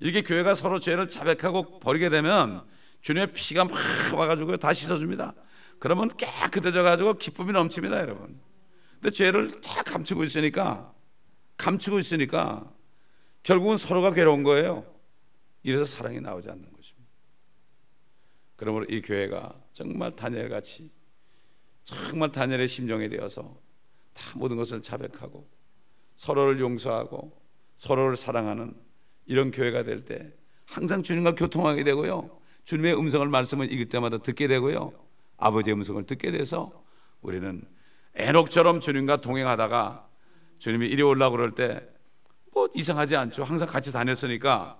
이렇게 0.03 0.21
교회가 0.21 0.53
서로 0.53 0.81
죄를 0.81 1.07
자백하고 1.07 1.79
버리게 1.79 2.09
되면 2.09 2.65
주님의 2.99 3.31
피가 3.31 3.63
막 3.63 3.73
와가지고 4.13 4.57
다 4.57 4.73
씻어줍니다. 4.73 5.33
그러면 5.79 6.09
깨끗해져 6.09 6.83
가지고 6.83 7.13
기쁨이 7.13 7.53
넘칩니다, 7.53 8.01
여러분. 8.01 8.37
근데 8.95 9.11
죄를 9.11 9.61
다 9.61 9.81
감추고 9.81 10.25
있으니까 10.25 10.93
감추고 11.55 11.99
있으니까 11.99 12.69
결국은 13.43 13.77
서로가 13.77 14.11
괴로운 14.13 14.43
거예요. 14.43 14.85
이래서 15.63 15.85
사랑이 15.85 16.19
나오지 16.19 16.49
않는 16.49 16.73
것입니다. 16.73 17.09
그러므로 18.57 18.85
이 18.89 19.01
교회가 19.01 19.57
정말 19.71 20.17
다니엘 20.17 20.49
같이 20.49 20.91
정말 21.83 22.29
다니엘의 22.29 22.67
심정에 22.67 23.07
되어서 23.07 23.57
다 24.11 24.21
모든 24.35 24.57
것을 24.57 24.81
자백하고 24.81 25.49
서로를 26.17 26.59
용서하고 26.59 27.41
서로를 27.77 28.17
사랑하는 28.17 28.75
이런 29.25 29.51
교회가 29.51 29.83
될 29.83 30.05
때 30.05 30.33
항상 30.65 31.03
주님과 31.03 31.35
교통하게 31.35 31.83
되고요. 31.83 32.29
주님의 32.65 32.97
음성을 32.97 33.27
말씀을 33.27 33.71
읽을 33.71 33.89
때마다 33.89 34.17
듣게 34.19 34.47
되고요. 34.47 34.93
아버지의 35.37 35.75
음성을 35.75 36.03
듣게 36.05 36.31
돼서 36.31 36.83
우리는 37.21 37.61
에녹처럼 38.15 38.79
주님과 38.79 39.21
동행하다가 39.21 40.07
주님이 40.59 40.87
이리 40.87 41.01
올라고 41.01 41.35
그럴 41.35 41.55
때 41.55 41.93
뭐 42.53 42.69
이상하지 42.73 43.15
않죠. 43.15 43.43
항상 43.43 43.67
같이 43.67 43.91
다녔으니까 43.91 44.79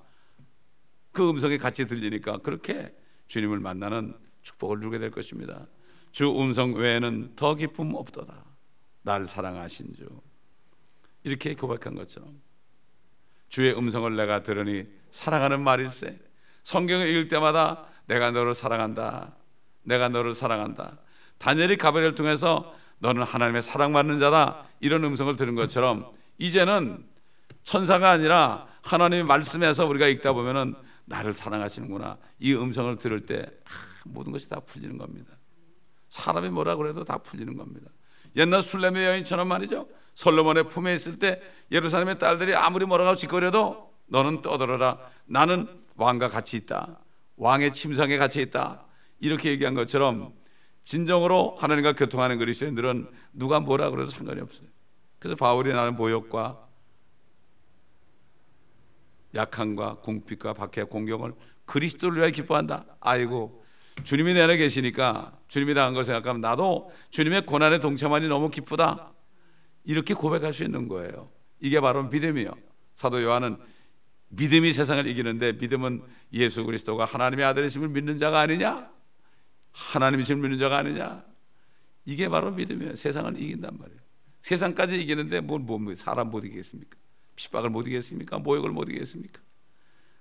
그 1.12 1.29
음성이 1.29 1.58
같이 1.58 1.86
들리니까 1.86 2.38
그렇게 2.39 2.95
주님을 3.27 3.60
만나는 3.60 4.15
축복을 4.41 4.79
누게 4.79 4.99
될 4.99 5.12
것입니다. 5.12 5.67
주 6.12 6.29
음성 6.39 6.73
외에는 6.73 7.36
더 7.36 7.56
기쁨 7.56 7.93
없도다. 7.95 8.45
나를 9.01 9.25
사랑하신 9.25 9.93
주. 9.95 10.08
이렇게 11.23 11.56
고백한 11.56 11.95
것처럼 11.95 12.41
주의 13.54 13.72
음성을 13.78 14.16
내가 14.16 14.41
들으니 14.41 14.88
사랑하는 15.12 15.62
말일세. 15.62 16.18
성경을 16.64 17.06
읽을 17.06 17.28
때마다 17.28 17.86
내가 18.08 18.32
너를 18.32 18.56
사랑한다. 18.56 19.36
내가 19.84 20.10
너를 20.10 20.34
사랑한다. 20.34 20.97
다니엘이 21.38 21.78
가브리엘 21.78 22.16
통해서 22.16 22.74
너는 22.97 23.22
하나님의 23.22 23.62
사랑받는 23.62 24.18
자다. 24.18 24.66
이런 24.80 25.04
음성을 25.04 25.36
들은 25.36 25.54
것처럼 25.54 26.10
이제는 26.39 27.06
천사가 27.62 28.10
아니라 28.10 28.66
하나님의 28.82 29.26
말씀에서 29.26 29.86
우리가 29.86 30.08
읽다 30.08 30.34
보면은 30.34 30.74
나를 31.06 31.34
사랑하시는구나. 31.34 32.18
이 32.39 32.56
음성을 32.56 32.95
들을 32.97 33.24
때 33.28 33.45
아, 33.66 33.70
모든 34.06 34.32
것이 34.32 34.49
다 34.49 34.62
풀리는 34.62 34.97
겁니다. 34.97 35.32
사람이 36.10 36.49
뭐라 36.49 36.76
그래도 36.76 37.04
다 37.04 37.20
풀리는 37.20 37.56
겁니다. 37.56 37.91
옛날 38.36 38.64
술레의 38.64 39.10
여인처럼 39.10 39.47
말이죠. 39.47 39.88
솔로몬의 40.16 40.68
품에 40.68 40.93
있을 40.93 41.20
때 41.20 41.41
예루살렘의 41.72 42.20
딸들이 42.20 42.55
아무리 42.55 42.86
뭐라고 42.86 43.16
짓거려도 43.16 43.91
너는 44.07 44.41
떠들어라. 44.41 44.99
나는 45.26 45.68
왕과 45.95 46.30
같이 46.30 46.57
있다. 46.57 46.99
왕의 47.38 47.74
침상에 47.74 48.18
같이 48.18 48.41
있다. 48.41 48.86
이렇게 49.20 49.49
얘기한 49.49 49.74
것처럼 49.74 50.34
진정으로 50.84 51.55
하나님과 51.59 51.93
교통하는 51.93 52.38
그리스도인들은 52.38 53.09
누가 53.34 53.59
뭐라 53.59 53.89
그래도 53.89 54.09
상관이 54.09 54.41
없어요. 54.41 54.68
그래서 55.20 55.36
바울이 55.36 55.72
나는 55.74 55.95
모욕과 55.95 56.68
약함과 59.34 59.95
궁핍과 60.01 60.53
박해 60.53 60.84
공경을 60.84 61.34
그리스도를 61.66 62.18
위하여 62.18 62.32
기뻐한다. 62.32 62.86
아이고 62.99 63.64
주님이 64.03 64.34
내 64.34 64.41
안에 64.41 64.57
계시니까 64.57 65.38
주님이 65.47 65.74
당한 65.74 65.93
걸 65.93 66.03
생각하면 66.03 66.41
나도 66.41 66.91
주님의 67.09 67.45
고난에 67.45 67.80
동참하니 67.80 68.28
너무 68.28 68.49
기쁘다. 68.49 69.12
이렇게 69.84 70.13
고백할 70.13 70.53
수 70.53 70.63
있는 70.63 70.88
거예요. 70.88 71.29
이게 71.59 71.79
바로 71.79 72.03
믿음이요. 72.03 72.51
사도 72.95 73.21
요한은 73.21 73.57
믿음이 74.29 74.73
세상을 74.73 75.05
이기는데 75.07 75.53
믿음은 75.53 76.01
예수 76.34 76.63
그리스도가 76.63 77.05
하나님의 77.05 77.45
아들이심을 77.45 77.89
믿는 77.89 78.17
자가 78.17 78.39
아니냐? 78.39 78.91
하나님이심을 79.71 80.41
믿는 80.41 80.57
자가 80.57 80.77
아니냐? 80.77 81.23
이게 82.05 82.27
바로 82.29 82.51
믿음이에요. 82.51 82.95
세상을 82.95 83.39
이긴단 83.39 83.77
말이에요. 83.77 83.99
세상까지 84.41 85.01
이기는데 85.01 85.41
뭐, 85.41 85.59
뭐, 85.59 85.77
뭐 85.79 85.95
사람 85.95 86.29
못 86.29 86.43
이기겠습니까? 86.43 86.97
핍박을 87.36 87.69
못 87.69 87.81
이기겠습니까? 87.88 88.39
모욕을 88.39 88.71
못 88.71 88.89
이기겠습니까? 88.89 89.41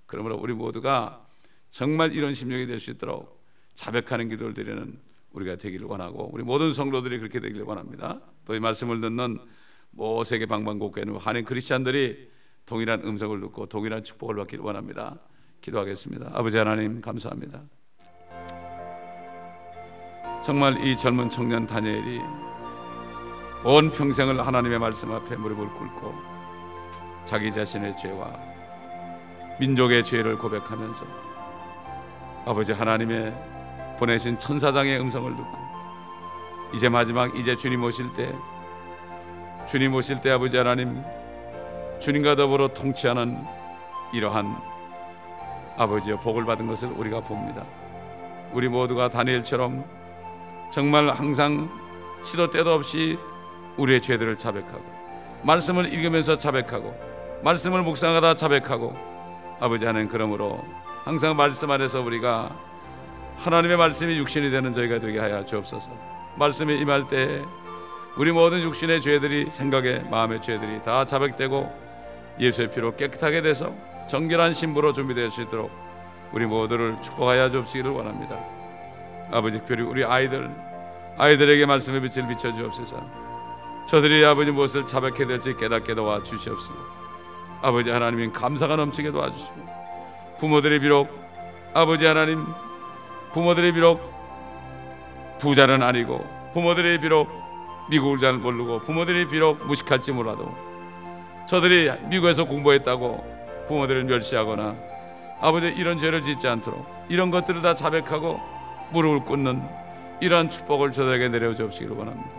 그러므로 0.05 0.37
우리 0.37 0.53
모두가 0.53 1.25
정말 1.71 2.13
이런 2.13 2.33
심령이 2.33 2.67
될 2.67 2.79
수 2.79 2.91
있도록 2.91 3.43
자백하는 3.73 4.29
기도를 4.29 4.53
드리는 4.53 4.99
우리가 5.33 5.57
되기를 5.57 5.85
원하고 5.87 6.29
우리 6.33 6.43
모든 6.43 6.71
성도들이 6.73 7.19
그렇게 7.19 7.39
되기를 7.39 7.65
원합니다. 7.65 8.21
또 8.45 8.55
이 8.55 8.59
말씀을 8.59 9.01
듣는 9.01 9.39
모 9.91 10.23
세계 10.23 10.45
방방곡곡에 10.45 11.01
있는 11.01 11.17
한인 11.17 11.43
크리스찬들이 11.45 12.29
동일한 12.65 13.01
음성을 13.03 13.39
듣고 13.41 13.65
동일한 13.67 14.03
축복을 14.03 14.35
받기를 14.35 14.63
원합니다. 14.63 15.19
기도하겠습니다. 15.61 16.31
아버지 16.33 16.57
하나님 16.57 17.01
감사합니다. 17.01 17.61
정말 20.43 20.85
이 20.85 20.97
젊은 20.97 21.29
청년 21.29 21.65
다니엘이 21.65 22.19
온 23.65 23.91
평생을 23.91 24.45
하나님의 24.45 24.77
말씀 24.79 25.11
앞에 25.11 25.37
무릎을 25.37 25.67
꿇고 25.69 26.13
자기 27.25 27.51
자신의 27.51 27.95
죄와 27.97 28.37
민족의 29.59 30.03
죄를 30.03 30.37
고백하면서 30.37 31.05
아버지 32.45 32.73
하나님의 32.73 33.52
보내신 33.97 34.39
천사장의 34.39 34.99
음성을 34.99 35.29
듣고 35.35 35.57
이제 36.73 36.89
마지막 36.89 37.35
이제 37.35 37.55
주님 37.55 37.83
오실 37.83 38.13
때 38.13 38.33
주님 39.69 39.93
오실 39.93 40.21
때 40.21 40.31
아버지 40.31 40.57
하나님 40.57 41.03
주님과 41.99 42.35
더불어 42.35 42.67
통치하는 42.69 43.43
이러한 44.13 44.55
아버지의 45.77 46.17
복을 46.17 46.45
받은 46.45 46.67
것을 46.67 46.89
우리가 46.89 47.21
봅니다. 47.21 47.63
우리 48.51 48.67
모두가 48.67 49.09
다니엘처럼 49.09 49.83
정말 50.71 51.09
항상 51.09 51.69
시도 52.23 52.51
때도 52.51 52.71
없이 52.71 53.17
우리의 53.77 54.01
죄들을 54.01 54.37
자백하고 54.37 54.83
말씀을 55.43 55.91
읽으면서 55.91 56.37
자백하고 56.37 56.93
말씀을 57.43 57.81
묵상하다 57.81 58.35
자백하고 58.35 58.95
아버지 59.59 59.85
하나님 59.85 60.09
그러므로 60.09 60.63
항상 61.03 61.35
말씀 61.35 61.71
안에서 61.71 62.01
우리가 62.01 62.51
하나님의 63.37 63.77
말씀이 63.77 64.17
육신이 64.17 64.51
되는 64.51 64.73
저희가 64.73 64.99
되게 64.99 65.19
하여 65.19 65.45
주옵소서. 65.45 65.91
말씀이 66.37 66.77
임할 66.79 67.07
때 67.07 67.41
우리 68.15 68.31
모든 68.31 68.61
육신의 68.61 69.01
죄들이 69.01 69.49
생각에 69.51 69.99
마음의 70.09 70.41
죄들이 70.41 70.81
다 70.83 71.05
자백되고 71.05 71.71
예수의 72.39 72.71
피로 72.71 72.95
깨끗하게 72.95 73.41
돼서 73.41 73.73
정결한 74.07 74.53
신부로 74.53 74.93
준비될 74.93 75.29
수 75.29 75.41
있도록 75.43 75.71
우리 76.31 76.45
모두를 76.45 76.95
축복하여 77.01 77.49
주옵시기를 77.49 77.91
원합니다. 77.91 78.37
아버지 79.31 79.59
특별히 79.59 79.83
우리 79.83 80.03
아이들 80.03 80.49
아이들에게 81.17 81.65
말씀의 81.65 82.01
빛을 82.01 82.27
비춰 82.27 82.53
주옵소서. 82.53 82.97
저들이 83.87 84.25
아버지 84.25 84.51
무엇을 84.51 84.87
자백해야 84.87 85.27
될지 85.27 85.55
깨닫게 85.55 85.93
도와 85.95 86.23
주시옵소서. 86.23 86.73
아버지 87.61 87.89
하나님인 87.89 88.33
감사가 88.33 88.75
넘치게 88.75 89.11
도와주시고 89.11 89.83
부모들이 90.39 90.79
비록 90.79 91.07
아버지 91.73 92.05
하나님 92.05 92.45
부모들이 93.33 93.73
비록 93.73 93.99
부자는 95.39 95.81
아니고 95.81 96.25
부모들이 96.53 96.99
비록 96.99 97.27
미국을 97.89 98.19
잘 98.19 98.33
모르고 98.33 98.79
부모들이 98.81 99.27
비록 99.27 99.65
무식할지 99.65 100.11
몰라도 100.11 100.53
저들이 101.47 101.91
미국에서 102.09 102.45
공부했다고 102.45 103.65
부모들을 103.67 104.03
멸시하거나 104.05 104.75
아버지 105.41 105.67
이런 105.67 105.99
죄를 105.99 106.21
짓지 106.21 106.47
않도록 106.47 106.85
이런 107.09 107.31
것들을 107.31 107.61
다 107.61 107.75
자백하고 107.75 108.39
무릎을 108.91 109.25
꿇는 109.25 109.61
이러한 110.21 110.49
축복을 110.49 110.91
저들에게 110.91 111.29
내려 111.29 111.53
주옵시기를 111.53 111.97
원합니다. 111.97 112.29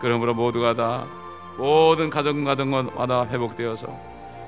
그러므로 0.00 0.34
모두가 0.34 0.74
다 0.74 1.06
모든 1.56 2.10
가정 2.10 2.44
가정마다 2.44 3.26
회복되어서 3.26 3.86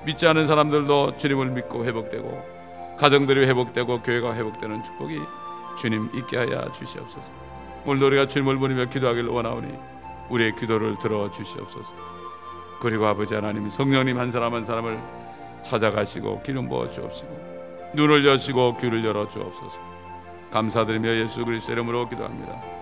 믿지 0.04 0.26
않은 0.26 0.46
사람들도 0.46 1.16
주님을 1.16 1.46
믿고 1.46 1.84
회복되고 1.84 2.96
가정들이 2.98 3.46
회복되고 3.46 4.02
교회가 4.02 4.34
회복되는 4.34 4.84
축복이 4.84 5.20
주님 5.80 6.10
있게 6.12 6.36
하여 6.36 6.70
주시옵소서. 6.72 7.32
오늘 7.86 8.02
우리가 8.08 8.26
주님을 8.26 8.58
부르며 8.58 8.84
기도하기를 8.84 9.30
원하오니 9.30 9.72
우리의 10.28 10.54
기도를 10.54 10.98
들어 10.98 11.30
주시옵소서. 11.30 11.94
그리고 12.80 13.06
아버지 13.06 13.34
하나님 13.34 13.68
성령님 13.68 14.18
한 14.18 14.30
사람 14.30 14.54
한 14.54 14.66
사람을 14.66 15.00
찾아가시고 15.62 16.42
기름 16.42 16.68
부어 16.68 16.90
주옵시고 16.90 17.92
눈을 17.94 18.26
여시고 18.26 18.76
귀를 18.76 19.04
열어 19.04 19.26
주옵소서. 19.26 19.78
감사드리며 20.52 21.16
예수 21.16 21.44
그리스도 21.44 21.72
이름으로 21.72 22.08
기도합니다. 22.08 22.79